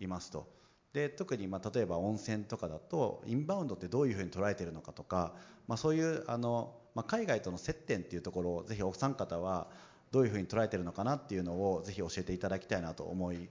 [0.00, 0.48] いますと。
[0.94, 5.34] で特にまあ例えば温泉とかだとインバウンドってどういうふうに捉えてるのかとか、
[5.68, 9.68] まあ、そういうあの、まあ、海外との接点っていうところをぜひお三方は
[10.16, 13.50] どういうふうに捉えてるのかなっていうのをぜひ教えていただきたいなと思い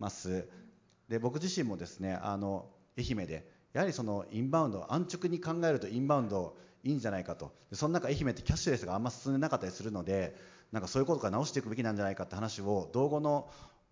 [0.00, 0.48] ます。
[1.08, 2.68] で僕自身もですねあの
[2.98, 7.52] 愛媛でやはりそのインバウンド安直に考えるとインバウンドいいんじゃないかと。
[7.72, 10.34] その中愛媛ってキャッシュレスがあんま進んでなかったりするので
[10.72, 13.48] なんかそういうことから直していくべきなんじゃないかって話を道後の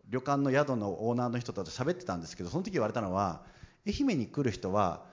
[0.09, 3.44] 旅館の宿のオーナーの人と喋ってたんですけどその時言われたのは
[3.87, 5.04] 愛媛に来る人は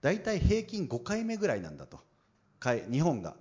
[0.00, 2.00] 大体平均5回目ぐらいなんだと。
[2.90, 3.30] 日本が。
[3.32, 3.34] っ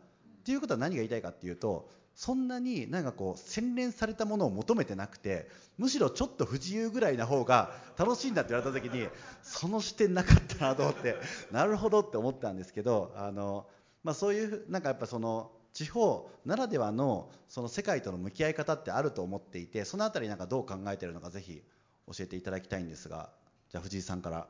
[0.45, 9.07] ていうことは何が言いたいかっていうとそんなになんかこう洗練されたものを求めてなくてむしろちょっと不自由ぐらいな方が楽しいんだって言われた時に
[9.43, 11.17] その視点なかったなと思って
[11.51, 13.67] なるほどって思ったんですけどあの、
[14.03, 21.61] まあ、そういうなんかやっぱその地方ならではのその世界との向き合い方ってあると思っていてその辺りなんかどう考えてるのかぜひ
[22.07, 23.29] 教えていただきたいんですが
[23.69, 24.47] じゃあ藤井さんから。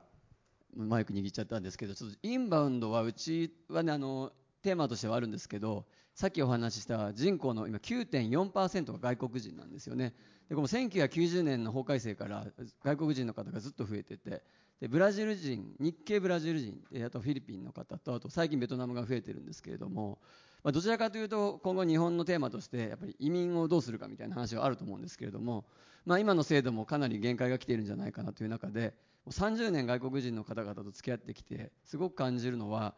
[0.78, 4.34] マイク握っちゃったんですけどちょっとインバウンドはうちはねあの
[4.65, 10.15] テーマとしてはあるんですけどさっきお話しした人口の今9.4%が外国人なんですよね。
[10.49, 12.47] でこの1990年の法改正から
[12.84, 14.41] 外国人の方がずっと増えてて
[14.80, 20.17] でブラジル人日系ブラジル人あとフィリピンの方とあと最近ベトナムが増えてるんですけれども、
[20.63, 25.66] まあ、どちらかというと今後日本のテーマとしてやっぱり移民をどうするかみたいな話はあると思うんですけれども、
[26.05, 28.93] まあ、今の制度もかなり限界が来ているんじゃないかなという中で
[29.30, 32.95] 30年外国人の方々と付き合ってきてすごく感じるのは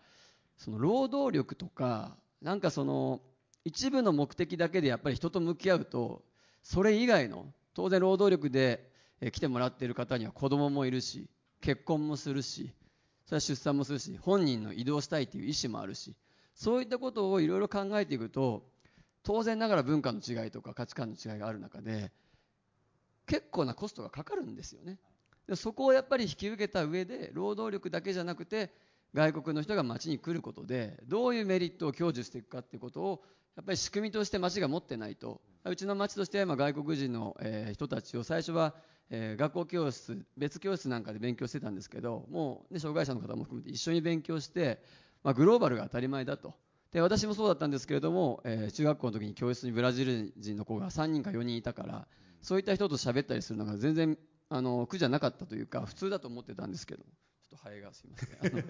[0.58, 3.22] その労働力とかなんかその
[3.64, 6.24] 一部の目的だけでやっぱり人と向き合うと
[6.64, 8.92] それ以外の当然労働力で
[9.32, 11.30] 来てもらっている方には子供もいるし
[11.62, 12.72] 結婚もするし
[13.26, 16.16] それは出産もするし本人の移動したいという意思もあるし
[16.56, 18.64] そういったことをいろいろ考えていくと
[19.24, 22.12] 当然ながら文化の違いとか価値観の違いがある中で
[23.26, 24.98] 結構なコストがかかるんですよね。
[25.56, 28.72] そこをやっぱり引き受けた上で労働力だけじゃなくて
[29.14, 33.24] 外国の人が町に来ることでどういうメリットを享受していくかっていうことを
[33.56, 35.42] やっぱり仕組みとして町が持ってないと。
[35.66, 37.36] うちの町としては外国人の、
[37.74, 38.76] 人たちを最初は、
[39.10, 44.84] 学校教室別教室なんかで勉強してたんですけどもう、ね、障害者の方も含めて一緒に勉強して、
[45.24, 46.56] まあ、グローバルが当たり前だと。
[46.92, 52.08] で私もそうだったんですけれども、え中学校の時に教室にブラジル人の子が3人か4人いたから
[52.42, 54.18] そういった人と喋ったりするのが全然
[54.50, 57.04] あの苦じゃなかったというか普通だと思ってたんですけど。
[57.58, 58.66] とハエがすいません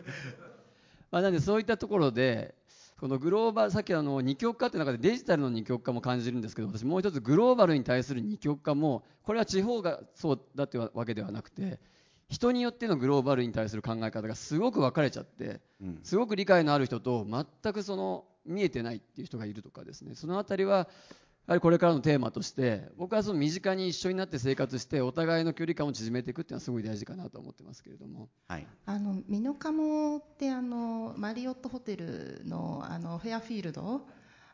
[1.11, 2.55] まあなんでそういったところで
[2.99, 11.79] このグローバルさっきあの二極化って中でデジタルの二極化も感じるんですけど私もう一つグローバルに対する二極化もこれは地方がそうだってわけではなくて
[12.29, 15.61] 人によってのグローバルに対する考え方がすごく分かれちゃって
[16.03, 20.15] すごく理解のある人と全くその見えてないっていう人がいるとかですね。
[20.15, 20.87] その辺りは
[21.47, 34.01] やはりこれからのテーマとして僕はその身近に一緒になって生活してお互いの距離感を縮めていくっていうのはすごい大事かなと思ってますけれども、はい、あの美濃加茂ってあのマリオットホテルのあのフェアフィールド？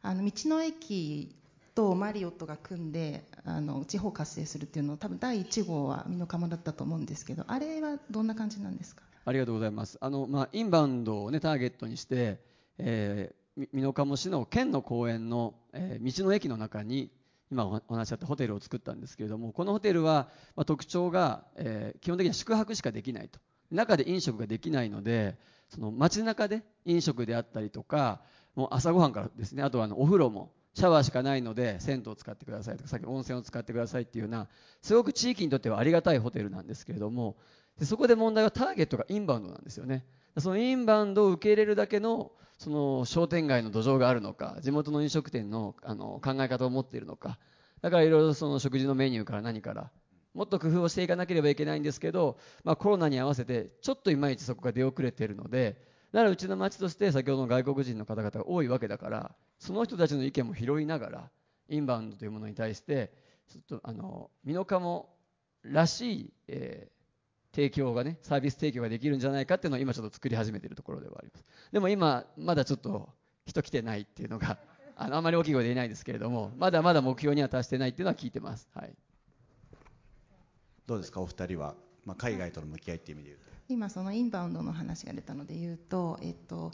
[0.03, 1.35] あの道の駅
[1.73, 9.01] とマリオットが組んであの地方活性するっていうのを多分第1号は美濃加茂だったと思うんですけどあれはどんな感じなんですか？
[9.25, 9.97] ありがとうございます。
[9.99, 12.39] あの、まあ、インバウンドを、ね、ターゲットにして、
[12.77, 17.11] えー美濃加茂市の県の公園の、えー、道の駅の中に
[17.51, 23.39] 今お話しあったホテルを作ったんですけれどもこのホテルは、まあ、特徴が、えー、基本的には宿泊しかできないと。
[23.71, 25.35] 中で飲食ができないので
[25.69, 28.21] その街中で飲食であったりとか
[28.55, 34.47] もう朝ごはんからですねあとはあのお風呂もシャワーしかないので銭湯を使ってくださいとかさっき温泉を使ってくださいっていうような
[34.81, 37.35] すごく地域にとってはありがたいホテルなんですけれども
[37.79, 40.05] でそこで問題はターゲットがインバウンドなんですよね。
[40.37, 42.31] そのインバウンドを受け入れるだけの
[42.63, 47.37] その商店街の土壌があるのか地元の飲食店のあの考え方を持っているのか。
[47.81, 49.91] だからいろいろその食事のメニューから何から
[50.33, 55.75] もっと工夫をしていかなければいけないんですけど、まあ、コロナに合わせてちょっといまいちそこが出遅れているので
[56.13, 61.29] だからうちの町として先ほどの外国人の方々が多いわけだからその人たちの意見も拾いながら
[61.67, 63.11] インバウンドというものに対して
[63.49, 65.09] ちょっとあの美濃加茂
[65.63, 67.02] らしい、えー、
[67.53, 71.45] 提供がねサービス提供ができるんじゃないかっていうのを今ちょっと作り始めているところではあります。
[71.71, 73.09] でも今まだちょっと
[73.45, 74.57] 人来てないっていうのが
[74.97, 78.93] あのあまり大きい声で言えないですけれどもまだまだ目標には達してないっていうのは聞いてます、はい、
[80.87, 81.75] どうですかお二人は、
[82.05, 83.53] まあ、海外との向き合いっていう意味で言うと。
[83.69, 86.71] 今そのインバウンドの話が出たので言うと、えっと、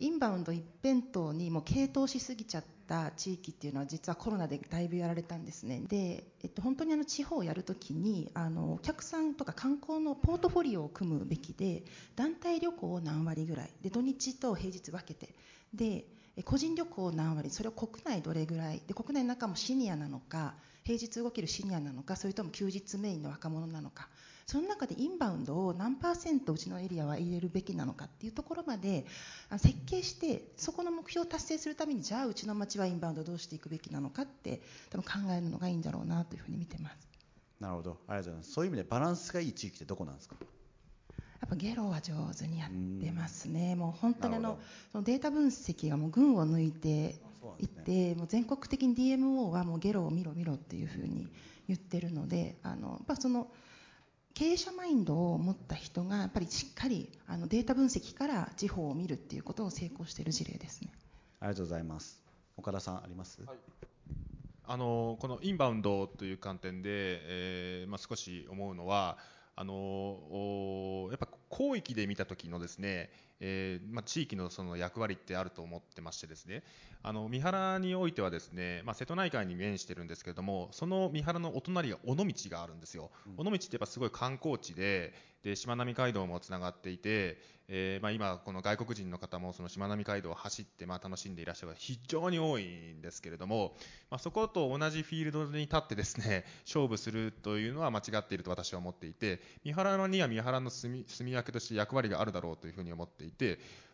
[0.00, 5.82] インバウンド一辺倒にもう傾倒しすぎちゃった地域っていうのは実はコロナでだいぶやられたんですね。
[5.86, 11.84] で、えっと、本当にあの地方をやるときにあのお客さんとか観光のポートフォリオを組むべきで
[12.16, 15.34] 団体旅行を何割ぐらいで土日と平日分けて
[15.74, 16.06] で
[16.44, 24.08] 個人旅行何割それを国内どれぐらいで国内の中もシニアなのか平日動けるシニアなのかそれとも休日メインの若者なのか
[24.50, 29.06] その中でインバウンドを何パーセントうちのエリアは入れるべきなのかっていうところまで
[29.58, 36.96] 設計してそこの目標を達成するためにじゃあうちの町はインバウンドどうしていくべきなのかって多分考えるのがいいんだろうなというふうに見てます。
[37.60, 37.98] なるほど。
[38.08, 38.52] ありがとうございます。
[38.52, 40.34] そういう意味でバランスがいい地域ってどこなんですか？
[40.40, 42.70] やっぱゲロは上手にやっ
[43.00, 44.58] てますね、もう本当にあの
[44.90, 47.14] そのデータ分析がもう群を抜いて
[47.60, 51.28] いって、ね、もう全国的に DMO はもうゲロを見ろ見ろっていうふうに
[51.68, 53.46] 言ってるのであのやっぱその
[54.40, 60.88] 経営者マインドを持った人がやっぱりしっかりあのデータ分析から地方を見るっていうことを成功している事例ですね。
[61.40, 62.22] ありがとうございます。
[62.56, 63.42] 岡田さんあります？
[63.44, 63.58] はい
[64.64, 69.18] あのこのインバウンドという観点で、えーまあ、少し思うのは
[69.56, 73.10] あのやっぱ広域で見た時のですね、
[73.40, 76.62] えーまあ、地域のその役割ってあると思ってましてですね。
[77.02, 87.38] あの三原においてはですね、まあ、瀬戸内海に面してるんですけれどもその三原のお隣が尾道があるんですよ、うん、尾道ってやっぱすごい観光地ででしまなみ海道もつながっていて、
[87.68, 93.74] えーまあ、今、この外国人の方もそのしまなみ海道を走ってまあ楽しんでいらっしゃる方非常に多いんですけれども、
[94.10, 103.29] まあ、そこと同じフィールドに立ってですね勝負するというのは間違っていると私は思っていて三原には三原の住み分けとして役割があるだろうというふうに思っていて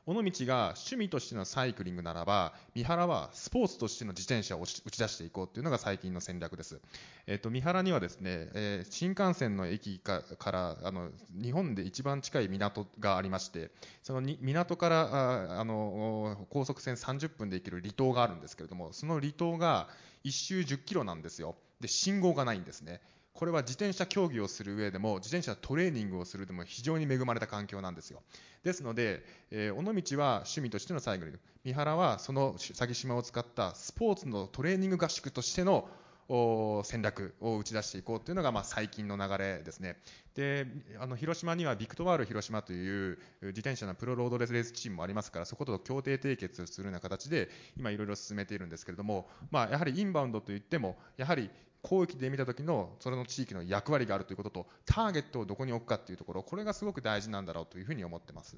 [0.09, 6.81] 尾道が趣味としてのサイクリングならば三原はスポーツとしての自転車を打ち出していこうというのが最近の戦略です、
[7.27, 10.23] えーと、三原にはですね、えー、新幹線の駅か
[10.53, 13.71] らあの日本で一番近い港がありまして
[14.05, 19.89] その港からああの高速船30分で行ける離島があるんですけれどもその離島が
[20.25, 21.57] 1周10キロなんですよ。
[21.81, 23.01] で信号がないんですね。
[23.37, 28.23] これは自転車競技をする上でも自転車トレーニングをするでも非常に恵まれた環境なんですよ。
[28.65, 35.89] ですので、えー、尾道は趣味としてのサイクル三原はその詐欺島を使ったスポーツのトレーニング合宿としての
[36.85, 39.97] 戦略を打ち出していこうというのが、まあ、最近の流れですね。
[40.35, 40.67] で
[40.99, 51.49] あの広島にはビクトワール広島という自転車のプロロードレースチームもありますからそこと協定締結するような形で今いろいろ進めているんですけれども、まあ、やはりインバウンドといってもやはり
[51.87, 58.57] 広域で見た時のそれの地域の役割があるということとターゲットをどこに置くかというところこれがすごく大事なんだろうというふうに思ってます。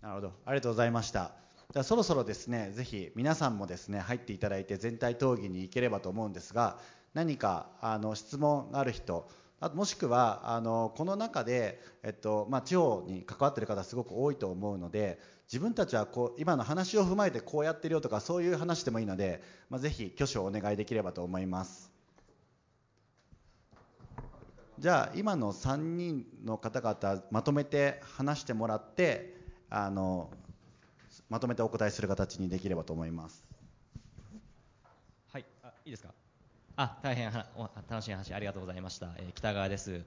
[0.00, 0.32] なるほど。
[0.44, 1.32] ありがとうございました。
[1.72, 6.78] じゃあそろそろですねぜひ皆さんもですね入っていただいて全体討議に行ければと思うんですが
[7.12, 9.28] 何かあの質問がある人
[9.60, 21.87] あともしくはあのこの中で、えっとまあ、地方に関わっている方すごく多いと思うので自分たちはこう今の話を踏まえてこうやってるよとかそういう話でもいいので、まあ、ぜひ挙手をお願いできればと思います。
[24.78, 29.34] じゃあ今の3人の方々まとめて話してもらって
[29.70, 30.30] あの
[31.28, 33.44] まとめてお答えする形にできればと思います。
[35.32, 36.10] はいあいいですか？
[36.76, 40.04] あ大変はお楽しい話ありがとうございました、えー、北川です、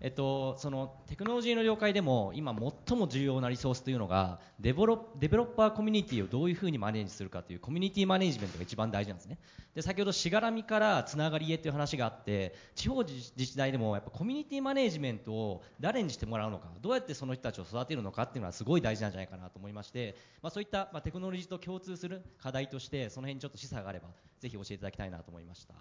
[0.00, 2.54] えっと、そのテクノロジーの業界でも今
[2.86, 9.38] 最も重要なリソースというのがデベロデベロッパーコミュニティをどういうふうにマネージするかというコミュニティマネージメントが一番大事なんですね
[9.74, 24.08] で先ほどしがらみからつながりへという話があって地方自治体でもやっぱコミュニティマネージメントを誰にしてもらうのかどうやってその人たちを育てるのかっていうのはすごい大事なんじゃないかなと思いまして、まあ、そういった、まあ、テクノロジーと共通する課題としてその辺にちょっと示唆があれば
[24.40, 25.74] ぜひ教えていただきたいなと思いました。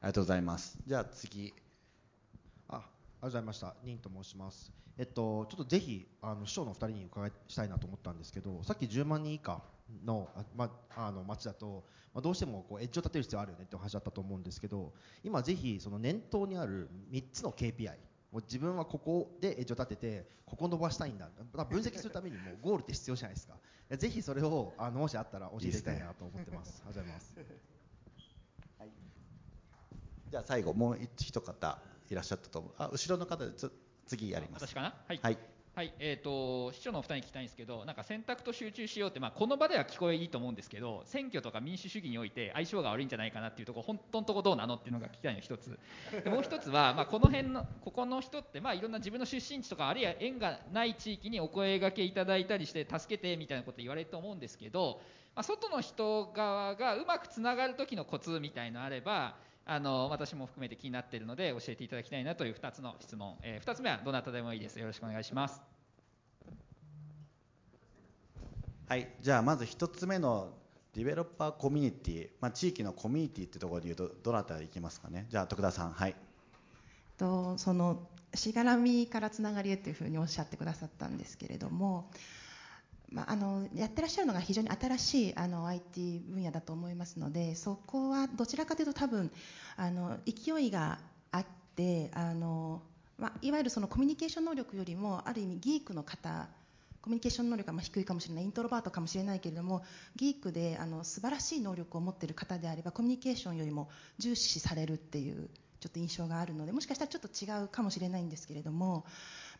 [0.00, 0.78] ありがとうございます。
[0.86, 1.52] じゃあ次。
[3.20, 3.74] あ、ありがとうございました。
[3.84, 4.72] 任と申します。
[4.96, 9.62] えっと、ちょっとぜひ、あの、市長のお二人に伺いしたいなと思ったんですけど、さっき10万人以下
[10.04, 14.92] の、ま、あの、町だと、まあ、どうしてもこうエッジを立てる必要あるよねってお話だったと思うんですけど、
[15.22, 17.90] 今ぜひ、その念頭にある3つの KPI、
[18.32, 21.28] もう自分はここでエッジを立てて、ここ伸ばしたいんだ。
[21.70, 23.54] 分析するためにもゴールって必要じゃないですか。
[23.96, 26.82] ぜひそれを、あの、もしあったら教えていきたいなと思ってます。
[26.86, 27.34] ありがとうございます。
[30.30, 31.54] じゃあ最後もう一方
[32.10, 32.72] いらっしゃったと思う。
[32.78, 33.52] あ後ろの方で
[34.06, 34.66] 次やります。
[34.66, 34.94] 私かな？
[35.06, 35.38] はい、はい。
[35.74, 45.78] はい、えーと、市長のお二人に聞きたいんですけど、なんか選択と集中しようって、まあ、この場では聞こえいいと思うんですけど、選挙とか民主主義において相性が悪いんじゃないかなっていうところ、本当のところどうなのっていうのが聞きたいの一つ、
[46.24, 55.00] でもう一つは、まあ、この辺の、ここの人って、まあ、いろんな自分の出身地とか、あるいは縁がない地域にお声がけいただいたりして、助けてみたいなこと言われると思うんですけど、
[55.36, 59.36] まあ、外の人側がうまくつながる時のコツみたいのあれば、
[59.70, 64.80] あの私も含めて気になっているので教えていただきたいなという2つの質問、えー、2つ目はどなたでもいいです。
[64.80, 65.60] よろしくお願いします。
[68.88, 69.06] はい。
[69.20, 70.54] じゃあまず1つ目の
[70.94, 75.26] ディベロッパーコミュニティ、まあ、地域のコミュニティっていうところでいうとどなたいきますかね？
[75.28, 75.92] じゃあ徳田さん。
[75.92, 76.16] はい。
[77.18, 82.10] とそのしがらみからつながりへというふうにおっしゃってくださったんですけれども
[83.10, 89.30] まあ、あのやってらっしゃるのが非常に新しいあの IT 分野だと思いますのでそこはどちらかというと多分
[89.76, 90.98] あの勢いが
[91.32, 92.82] あってあの、
[93.18, 96.48] まあ、いわゆるそのコミュニケーション能力よりもある意味ギークの方
[97.00, 99.82] コミュニケーション能力が低いかもしれないイントロバートかもしれないけれども
[100.16, 103.88] ギークであの素晴らしい能力を持っている方であればコミュニケーションよりも
[104.18, 105.48] 重視されるっていう
[105.80, 109.04] ちょっと印象があるのでもしかしたらちょっと違うかもしれないんですけれども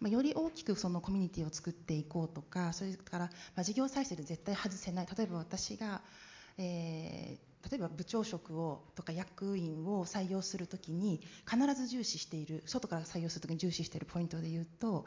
[0.01, 5.07] ま、より大きくそのコミュニティを作っていこうとかそれから、ま、事業再生で絶対外せない。
[5.17, 6.03] 例えば私が、
[6.59, 15.07] えー、例えば部長職をとか役員を採用するときに必ず重視している外から採用するときに重視しているポイントで言うと、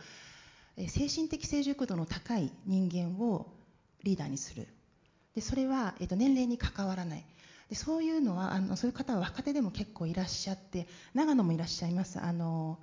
[0.77, 3.47] え、精神的成熟度の高い人間を
[4.03, 4.67] リーダーにする。
[5.35, 7.25] でそれは、えー、と年齢に関わらない。
[7.69, 12.19] でそういうのはあのそういう方は若手でも結構いらっしゃって長野もいらっしゃいます。
[12.19, 12.79] あの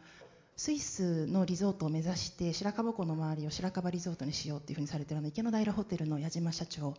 [0.58, 6.94] スイスのリゾートを目指して白樺湖の周りを白樺リゾートにしようっていうふうにされてるあの池の平ホテルの矢島社長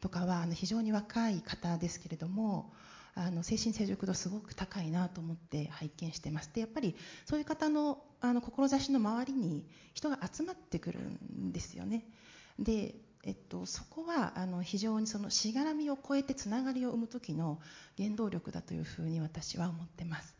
[0.00, 2.72] とかはあの非常に若い方ですけれども
[3.14, 6.96] あの精神成熟度すごく高いなと思って拝見してますでやっぱり
[7.26, 12.04] そういう方のあの志の周りに人が集まってくるんですよね
[12.58, 17.58] でえっと、そこはあの非常にそのしがらみを超えてつながりを生む時の
[17.98, 20.32] 原動力だというふうに私は思ってます。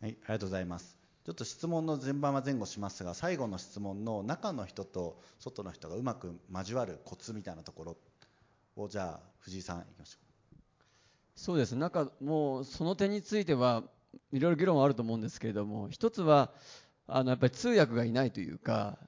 [0.00, 1.01] はい、ありがとうございます。
[1.24, 7.96] ちょっと質問の順番は前後しますが最後の質問の中の人と外の人がうまく交わるコツみたいなところ
[8.76, 10.22] をじゃあ藤井さんいきましょう。
[11.36, 11.76] そうです。
[11.76, 13.84] なんかもうその点については
[14.32, 16.50] いろいろ議論はあると思うんですけれども一つは
[17.06, 18.98] あのやっぱり通訳がいないというか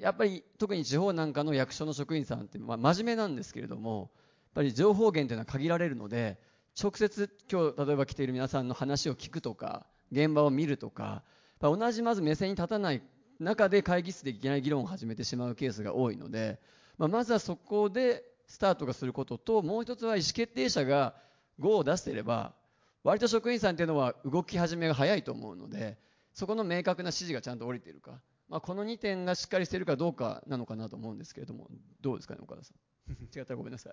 [0.00, 4.08] やっぱり特に地方なんかの役所の職員さんって、まあ、真面目なんですけれどもやっ
[4.54, 6.38] ぱり情報源というのは限られるので
[6.80, 11.22] 直接今日例えば来ている皆さんの話を聞くとか現場を見るとか
[11.60, 13.02] 同じまず目線に立たない
[13.40, 16.58] 中で会議室でいきなり議論を始めてしまうケースが多いので、
[16.98, 21.14] まあ、まずはそこでスタートがすることともう一つは意思決定者が
[21.58, 22.52] GO を出していれば
[23.04, 25.98] 割と職員さんっていうのは動き始めが早いと思うので
[26.32, 31.68] そこの明確な指示がちゃんと降りているか、まあ、この2点がしっかりしているかどうかなのかなと思うんですけれども
[32.00, 32.76] どうですかね岡田さん。
[33.34, 33.92] 違ったらごめんなさい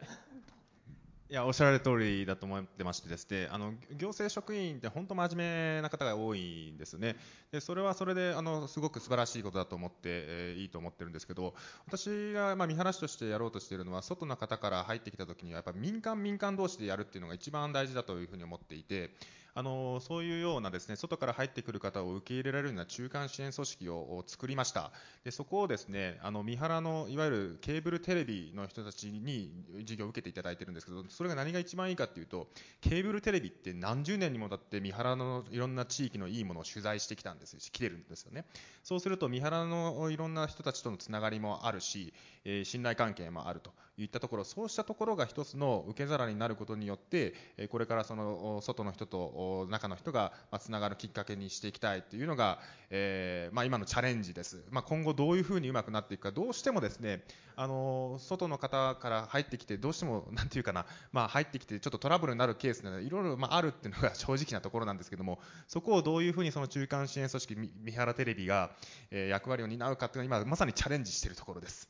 [1.27, 3.47] いやおっしゃられる通りだと思ってましてですね。
[3.51, 7.15] あの行政職員って本当真面目な方が多いんですね。
[7.51, 11.55] でそれはそれであのすごく素晴らしいことだと思って、えー、いいと思ってるんですけど
[11.87, 19.09] 私が、まあ、見晴らしとしてやろうとしているのは外の方から入ってきた時にはやっぱ民間民間同士でやるっていうのが一番大事だというふうに思っていて
[19.57, 24.91] あのそういうようなですね外から入ってくる方を受け入れられるような中間支援組織を作りました。
[25.23, 29.49] でそこをですねあの三原のいわゆるケーブルテレビの人たちに
[29.79, 32.49] 授業を受けていただいてるんですけどそれが何が一番いいかというと
[32.81, 38.43] ケーブルテレビって何十年にもたって三原のいろんな地域のいいものを取材してきたんですし来てるんですよね。
[38.83, 43.71] そうすると三原のいろんな人たちとのつながりもあるし、えー、信頼関係もあると。
[43.97, 47.33] いったところそうしたところが一つの受け皿になることによって
[47.69, 57.23] これからその外の人と中の人がつながるきっかけにしていきたいというのが、えー、まあ、今のチャレンジです、まあ、今後どういうふうにうまくなっていくかどうしてもですね
[57.55, 68.71] あの外の方から入ってきてどうしても なんていうかな、まあ、入ってきてちょっとトラブルになるケースなのでいろいろまあるっていうのが 正直なところなんですけどもそこをどういうふうにその中間支援組織三原テレビが、
[69.11, 71.89] 役割を担うかというのは今まさにチャレンジしているところです。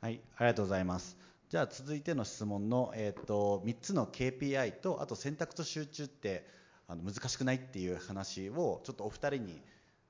[0.00, 1.25] はい、ありがとうございます。
[1.48, 6.44] じゃあ続いての質問の、えーと、3つの KPI とあと選択と集中って
[6.88, 9.62] あの難しくないっていう話をちょっとお二人に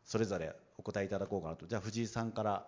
[0.03, 1.66] それぞれお答えいただこうかなと。
[1.66, 2.66] じゃあ藤井さんから。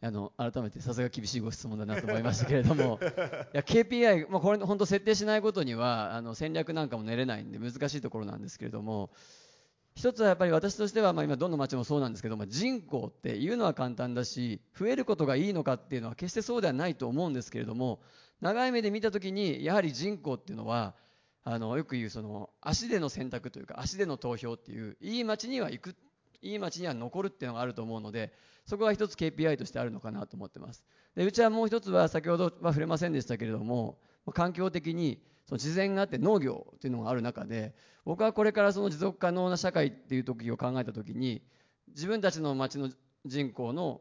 [0.00, 2.98] あの改めてさすが厳しいご質問だなと思いましたけれども。
[3.54, 9.10] いや KPI、まあ、これ本当設定しないことにはあの戦略なんかも練れないんで難しいところなんですけれども
[9.96, 18.00] 一つはやっぱり私としては、まあ、今どの町もそうなんですけども人口っていうのは簡単だし増えることがいいのかっていうのは決してそうではないと思うんですけれども
[18.40, 20.94] 長い目で見た時にやはり人口っていうのは
[21.44, 25.96] あのよく言うその足での選択というか足での投票っていういい町には行く
[26.42, 28.32] いい町には残るっていうのがあると思うので
[28.66, 30.84] そこが一つ KPI としてあるのかなと思ってます。
[31.14, 33.98] でうちはもう一つは先ほどは触れませんでしたけれども
[34.32, 37.74] 環境的にその自然があって農業っていうのがある中で
[38.04, 41.42] 僕はこれからその持続可能な社会っていう時を考えた時に
[41.88, 42.90] 自分たちの町の
[43.26, 44.00] 人口の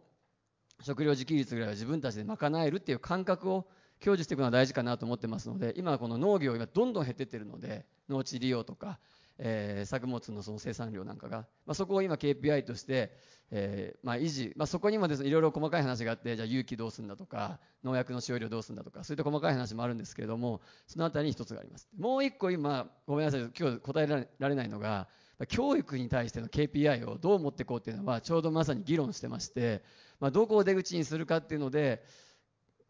[0.81, 3.67] 食料自給率ぐらいは自分たちで賄えるっていう感覚を
[4.01, 8.99] 享受していくのは大事かなと思ってますので今この農業がどんどん減ってってるので農地利用とか
[9.39, 13.11] えー、作物のその生産量なんかが、まあ、そこを今 KPI として、
[13.51, 21.87] えーまあ、維持、まあ、そこにもです、ね、いろいろ細かい話があってじゃあ有機どうするんだとか農薬の使用量どうするんだとかそういった細かい話もあるんですけれどもそのあたりに一つがあります。
[21.97, 25.07] もう一個今ごめんなさい今日答えられないのが
[25.47, 29.83] 教育に対しての KPI をどう持っていこうっていうのはちょうどまさに議論してまして、
[30.19, 32.03] まあ、どこを出口にするかっていうので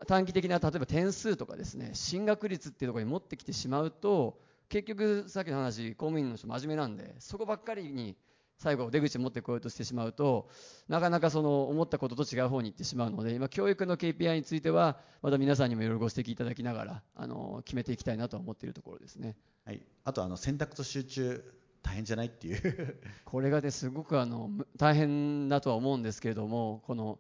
[0.08, 4.38] 短期的な例えば点数とかですね進学率っていうところに持ってきてしまうと
[4.74, 8.18] 結局さっきの話公務員の人真面目なんでそこばっかりに
[8.58, 10.50] 最後出口持ってこようとしてしまうと
[10.88, 19.36] なかなかその思ったことと違う方に行ってしまうので今教育の KPI についてはまた皆さんにもいろいろご指摘いただきながらあの決めていきたいなと思っているところですね。
[19.64, 21.54] はい、あとあの選択と集中
[21.84, 27.20] 大変じゃないっていう これがねすごくあの大変だとは思うんですけれどもこの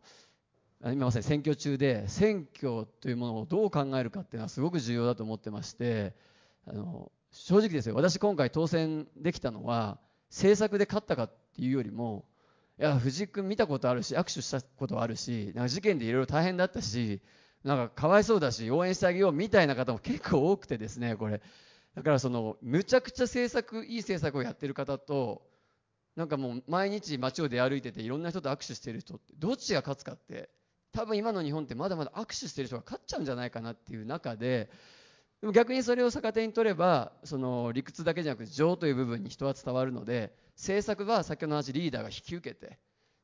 [0.81, 6.15] 今まさに選挙中で選挙というものをどう考えるかっていうのはすごく重要だと思ってまして
[6.65, 7.95] あの正直ですよ。
[7.95, 12.25] 私今回当選できたのは政策で勝ったかっていうよりも
[12.79, 17.21] いや藤井君見たことあるし握手したことあるしなんか事件でいろいろ大変だったし
[17.63, 21.41] なんかかわいそうだし応援してあげようみたいな方も結構多くてですねこれ。
[21.95, 25.43] だからそのむちゃくちゃ政策いい政策をやってる方と
[26.15, 30.49] なんかもう毎日街を出歩いてていろんな人と握手してる人ってどっちが勝つかって
[30.91, 34.69] 多分今の日本ってまだまだ握手してる人が勝っちゃうんじゃないかなっていう中で
[35.43, 42.79] でも逆にそれを逆手に取ればその理屈だけじゃなくて情という部分に人は伝わるので政策は先ほどの話リーダーが引き受けて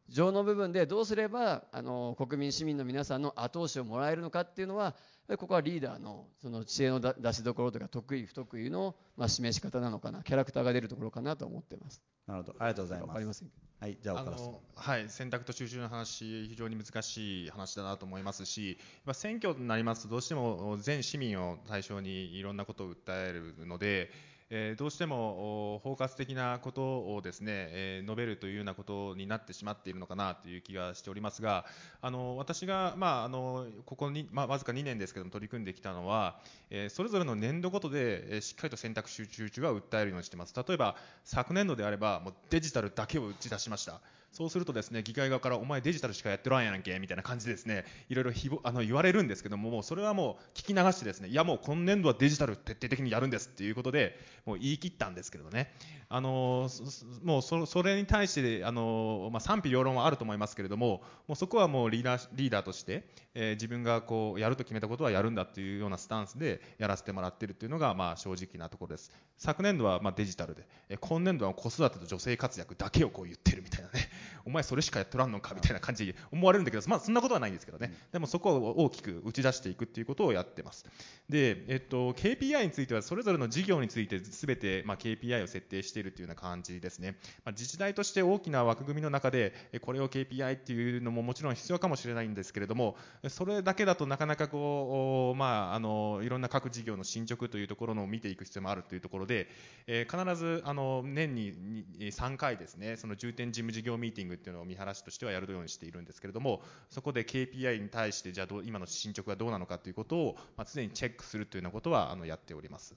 [0.09, 4.97] 情の部分でどうすればあの国民市民の皆さんの後押しをもらえるのかっていうのは
[5.37, 12.01] ここはリーダーのその知恵の出しどころとか得意不得意の、まあ、示し方なのかなキャラクターが出るところかなと思ってます。
[12.27, 13.45] なるほどありがとうございます。
[13.79, 14.55] はい、じゃあ岡田さん。
[14.75, 24.11] はい、選択と収集の話、非常に難しい話だなと思いますし、まあ、選挙になりますと、どうしても全市民を対象にいろんなことを訴えるので、
[24.51, 31.65] えどうしても包括的なことをですね、え述べるというようなことになってしまっているのかなという気がしておりますが、
[32.01, 36.39] あの私が、まあ、あのここに、まあ、わずか2年ですけども取り組んできたのは、
[36.71, 40.53] えそれぞれの年度ごとで、えしっかりと選択集中中は訴えるようにしています。
[40.55, 44.01] 例えば昨年度であればもうデジタルだけを打ち出しました。
[44.31, 55.73] そうするとですね議会側からお前デジタルしかやってらんやんけみたいな感じでですねいろいろひぼあの言われるんですけどももうそれはもう聞き流してですねいやもう今年度はデジタル徹底的にやるんですっていうことでもう言い切ったんですけどね。
[56.11, 69.11] あのそそもうそそれに対してあの、まあ、賛否両論はあると思いますけれどももうそこはもうリーダーリーダーとして、えー自分がこうやると決めたことはやるんだっていうようなスタンスでやらせてもらっているっていうのがまあ正直なところです。
[69.37, 74.08] 昨年度はまあデジタルでえー今年度は子育てと女性活躍だけをこう言ってるみたいなね。
[74.45, 80.85] お前それしかやってらんのかみたいな感じに思われるんだけど、まあ、そんなことはないんですけどね、でもそこを大きく打ち出していくっていうことをやってます。
[81.29, 87.17] で、えっと、KPI については、それぞれの事業についてすべて、まあ、KPI を設定しているというような感じですね。
[87.43, 99.49] まあ、自治体として大きな枠組みの中で、えこれを KPI っていうのももちろん必要かもしれないんですけれども、それだけだとなかなかこう、おまあ、あのいろんな各事業の進捗というところのを見ていく必要もあるというところで、
[99.87, 101.53] えー必ずあの年に
[101.99, 112.95] に3回ですね、その重点事務事業ミーティングっていうのを見晴らしとしてはやるようにしているんですけれども、そこで KPI に対して、じゃあどう今の進捗がどうなのかということを、まあ、常にチェックするというようなことはあのやっております。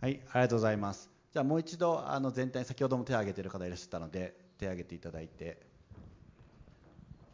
[0.00, 1.10] はい、ありがとうございます。
[1.32, 5.56] じゃあもう一度あの全体先ほども手を挙げている方いらっしゃったので手を挙げていただいて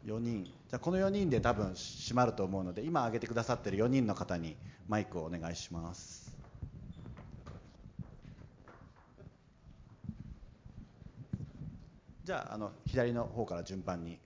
[0.05, 4.55] 4人じゃあこの4人で多分閉まると思うので今挙げてくださっている4人の方に
[4.87, 6.28] マイクをお願いします。
[12.29, 14.19] じゃああの左の方から順番に。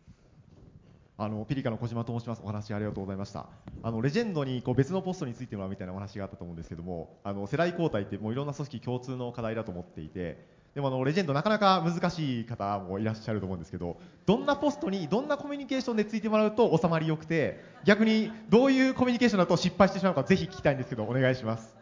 [1.18, 2.41] あのピリカの小島と申します。
[2.43, 3.45] お話ありがとうございました。
[3.82, 10.45] あのレジェンドにこう別のポストについてもらうみたいなお話があったと思うんですけども、あの世代交代ってもういろんな組織共通の課題だと思っていて、
[10.76, 13.95] でもあのレジェンドなかなか難しい方もいらっしゃると思うんですけど、
[14.26, 21.74] どんなポストにどんなコミュニケーションでついてもらうと収まりよくて、逆にどういうコミュニケーションだと失敗してしまうかぜひ聞きたいんですけどお願いします。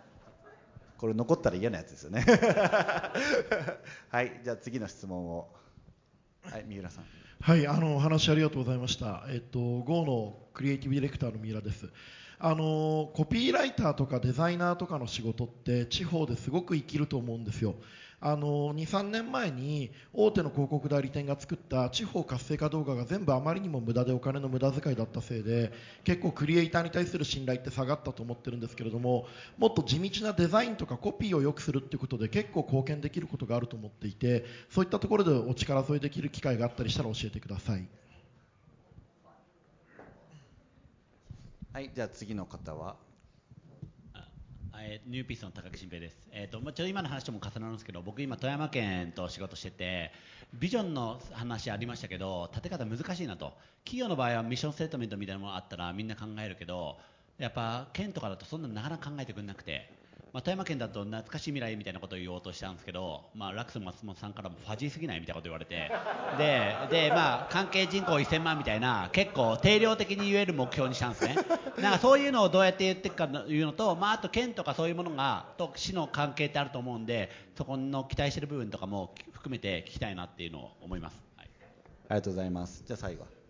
[0.99, 2.23] これ残ったら嫌なやつですよね。
[4.09, 5.60] はい、じゃあ次の質問を。
[6.43, 7.05] はい、三浦さん。
[7.41, 9.25] はい、あのお話ありがとうございました。
[9.29, 11.89] えっと Go のクリエイティブディレクターの三浦です。
[12.39, 17.75] あのコピーライターとかデザイナーとかの仕事って地方ですごく生きると思うんですよ。
[18.23, 29.25] あの2、3年前に大手の広告代理店が作った地方活性化動画が全部あまりにも無駄でお金の無駄遣いだったせいで結構クリエイターに対する信頼って下がったと思ってるんですけれども
[29.57, 37.87] もっと地道なデザインとかコピーを良くするっていうことで結構貢献できることがあると思っていてそういったところでお力添えできる機会があったりしたら教えてください。
[41.73, 43.10] はい、じゃあ次の方は。
[44.83, 50.11] えーニューピースの高木新平です、えーとまあ、ちょっと今の話とも重なるんですけど僕今富山県と仕事してて
[50.53, 53.53] ビジョンの話ありましたけど立て方難しいなと。
[53.83, 56.97] 企業の場合はミッションステートメントみたいなものがあったらみんな考えるけど
[57.37, 59.91] やっぱ県とかだとそんなのなかなか考えてくれなくて、
[60.33, 65.91] まあ、富山県だと懐かしい未来みたいなことを言おうとしたんですけど、まあ、ラックス松本さんからもファジーすぎないみたいなこと言われて
[66.37, 71.35] でで、まあ、関係人口1000万みたいな結構定量的に言える目標にしたんですね
[71.81, 81.21] なんかそういうのをどうやって言っていくかというのと、まあ、あと県とかそういうものがと市の関係ってあると思うんでそこの期待している部分とかも含めて聞きたいなっていうのを思います。
[81.35, 81.49] はい
[82.09, 82.83] ありがとうございます。
[82.85, 83.41] じゃあ最後。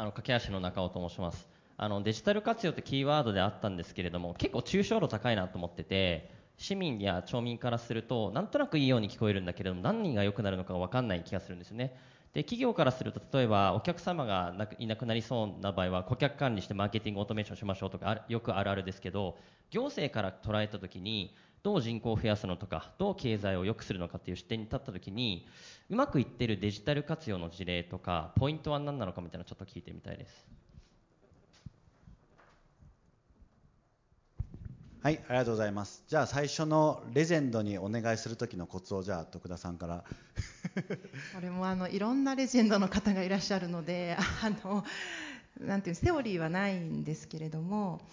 [0.00, 1.46] あの駆け足の中尾と申します
[1.82, 11.96] あのデジタル活用ってキーワードであったんですけれども結構抽象度高いなと思ってて市民や町民からするとなんとなくいいように聞こえるんだけれども何が良くなるのか分かんない気がするんですよね。
[12.34, 19.38] で企業からすると例えばお客様がなくいなくなりそうな場合は顧客管理してマーケティングオートメーションしましょうとかよくあるあるですけど
[19.70, 25.46] 行政から捉えた時にどう人口を増やすのとかどう経済を良くするのかっていう視点に立った時に
[25.88, 30.59] うまくいってるデジタル活用の事例とかポイントは何なのかみたいなのをちょっと聞いてみたいです。
[35.02, 36.04] はい、ありがとうございます。
[36.08, 40.04] じゃあ最初のレジェンドにお願いする時のコツをじゃあ徳田さんから。
[41.34, 44.84] これもあのいろんなレジェンドの方がいらっしゃるのであの
[45.58, 48.06] なんていうセオリーはないんですけれども、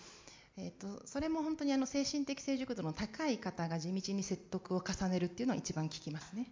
[0.55, 6.49] えー、とそれも本当にあの精神的成熟度の高い方が地道に説得を重ねるっていうのは一番効きますね。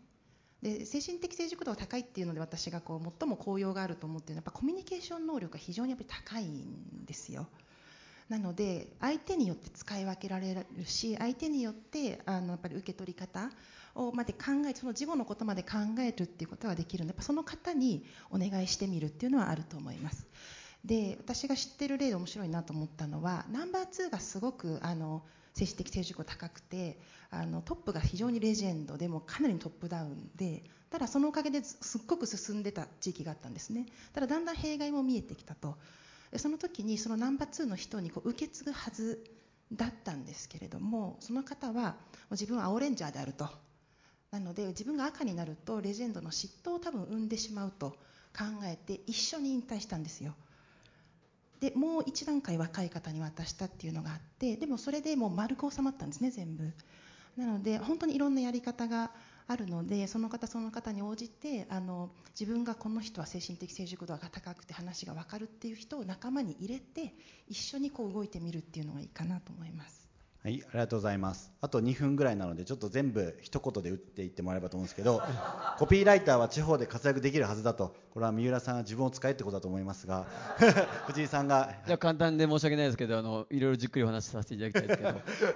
[0.61, 7.47] で精神的成熟度が高いっていうので私がこう最も効用があると思っているのはやっぱコミュニケーション能力が非常にやっぱり高いんですよ。
[8.29, 13.51] なので相手によって使い分けられるし相手によってあのやっぱり受け取り方
[13.93, 20.27] をまで考えその事後のことまで考えるっていうことができるのでやっぱその方にお願いしてみるっていうのはあると思います。
[20.83, 25.23] で私が知ってる例で面白いなと思ったのはナンバー2がすごくあの
[25.53, 26.99] 精神的成熟が高くて
[27.31, 35.77] あのトップが非常にレジェンドでもかなりトップダウンでただそのおかげですっごく進んでた地域があったんですねただだんだん弊害も見えてきたと
[36.37, 39.23] その時にそのナンバー2の人にこう受け継ぐはず
[39.71, 41.95] だったんですけれどもその方は
[42.31, 43.49] 自分は青レンジャーであると。
[44.31, 47.91] なので自分が赤になるとレジェンドの嫉妬を多分生んでしまうと
[48.37, 50.35] 考えて一緒に引退したんですよ。
[51.61, 56.73] でもう一段階若い方に渡したっていうのがあってでもそれでもう丸く収まったんですね全部。
[57.37, 59.11] なので本当にいろんなやり方が
[59.47, 67.13] あるのでその方その方に応じてあの自分がこの人は精神的成熟度が高くて話が分かるっていう人を仲間に入れて
[67.47, 70.04] 一緒にこう動いてみるっていうのがいいかなと思います。
[70.45, 71.51] はい、ありがとうございます。
[71.59, 75.23] あと2分ぐらいなので、ちょっと全部一言で打っていってもらえばと思うんですけど、
[75.79, 80.27] コピーライターは地方で活躍できるはずだと、これは三浦さんが自分を使えってことだと思いますが、
[81.07, 81.73] 藤井さんが。
[81.87, 85.09] じゃ簡単で申し訳ないですけど、あのいろいろじっくりお話しさせていただきたいですけど、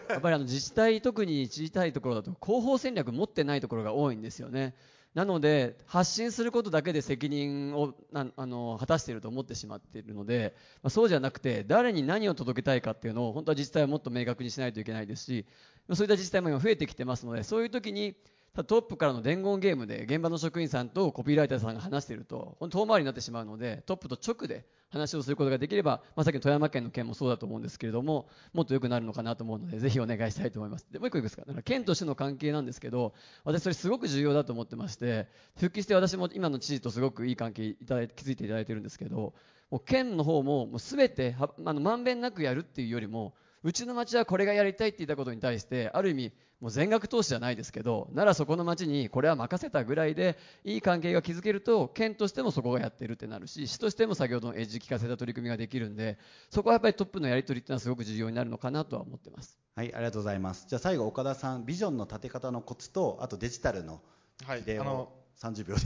[0.09, 4.73] やっぱりあの自治体、特に知りたいところだと、広報戦略持ってないところが多いんですよね。
[5.15, 15.45] なので発信することだけで責任をあの果たしていると思ってしまっているので、まあ、そうじゃなくて誰に何を届けたいかっていうのを本当は自治体はもっと明確にしないといけないですし
[15.93, 18.15] そういった自治体も今増えてきてますのでそういう時に
[18.63, 30.87] トップからの伝言ゲームで現場の職員さんとコピーライターさんが話していると遠回りになってしまうのでトップと直で話をすることができれば、まあ、さっきの富山県の件もそうだと思うんですけれどももっと良くなるのかなと思うのでぜひお願いしたいと思います。
[30.91, 31.43] でもう一個いいですか。
[31.43, 39.33] だから県としての関係なんですけど私それすごく重要だと思ってまして復帰して私も今の知事とすごくいい関係いただい築いていただいてるんですけど
[39.69, 43.33] もう県の方ももう全てはあのまんべんなくやるっていうよりも
[43.63, 46.31] うちの町はこれがやりたいって言ったことに対してある意味
[46.61, 56.17] もう全額投資じゃないですけどならそこの町にこれは任せたぐらいでいい関係が築けると県としてもそこがやってるってなるし市としても先ほどのエッジ聞かせた取り組みができるんで
[56.49, 59.57] そこはやっぱりトップのやり取りっていうのはすごく重要になるのかなとは思ってます。
[59.75, 60.65] はいありがとうございます。
[60.67, 64.01] じゃあ最後岡田さんビジョンの立て方のコツとあとデジタルの
[64.45, 65.81] はいあの30秒で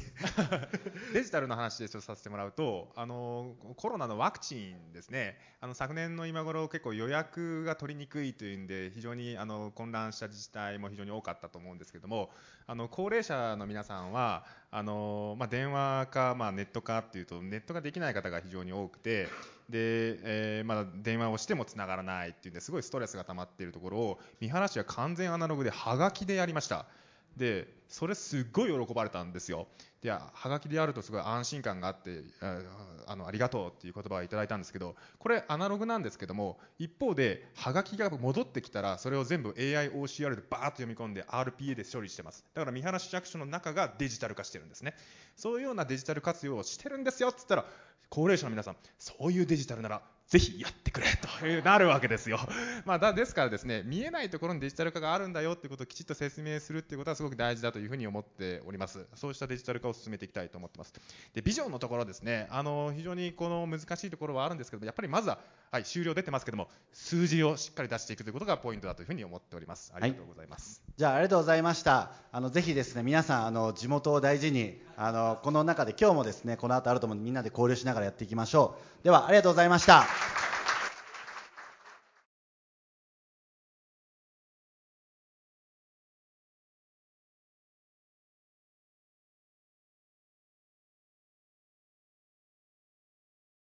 [1.14, 12.32] デジタルの話でさせてもらうとあのコロナのワクチンですねあの昨年の今頃結構予約が取りにくいというんで非常にあの混乱した自治体も非常に多かったと思うんですけども
[12.66, 19.26] あの高齢者の皆さんはあの、まあ、電話か、まあ、ネットかっていうとネットができない方が非常に多くて
[19.70, 26.88] で、えー、まだ電話をしてもつながらないっていうんですごいストレスが溜まっているところを見晴らしは完全アナログではがきでやりました。
[27.38, 29.68] でそれすっごい喜ばれたんですよ。
[30.02, 32.24] ではがきであるとすごい安心感があって
[33.06, 42.44] あのありがとうっていう言葉をいただいたんですけどこれアナログなんですけども一方ではがきが戻ってきたらそれを全部 AIOCR でバーッと読み込んで RPA で処理してます。
[42.54, 44.96] だから見晴らし役所の中がデジタル化してるんですね。
[45.38, 47.66] そういうようなデジタル活用をしてるんですよっつったら
[48.10, 50.02] 高齢者の皆さんそういうデジタルなら
[50.34, 51.06] ぜひやってくれ
[51.40, 52.40] というなるわけですよ。
[52.86, 59.06] まあ、だですからですね見えないところにデジタル化があるんだよってことをきちっと説明するっていうことはすごく大事だというふうに思っております。
[59.14, 60.94] そうしたデジタル化を進めていきたいと思ってます。
[61.36, 65.38] でビジョンのところですねあの非常にこの難しいところはあるんですけどやっぱりまずは、
[65.70, 69.92] はい、終了出てますけども数字をしっかり出していくということがポイントだというふうに思っております。
[69.94, 70.82] ありがとうございます。
[70.84, 72.12] はい、じゃあありがとうございました。
[72.32, 79.04] あのぜひですね皆さんあの地元を大事にあのこの中で今日もですねこの後あると思うんでみんなで交流しながらやっていきましょう。
[79.04, 80.06] ではありがとうございました。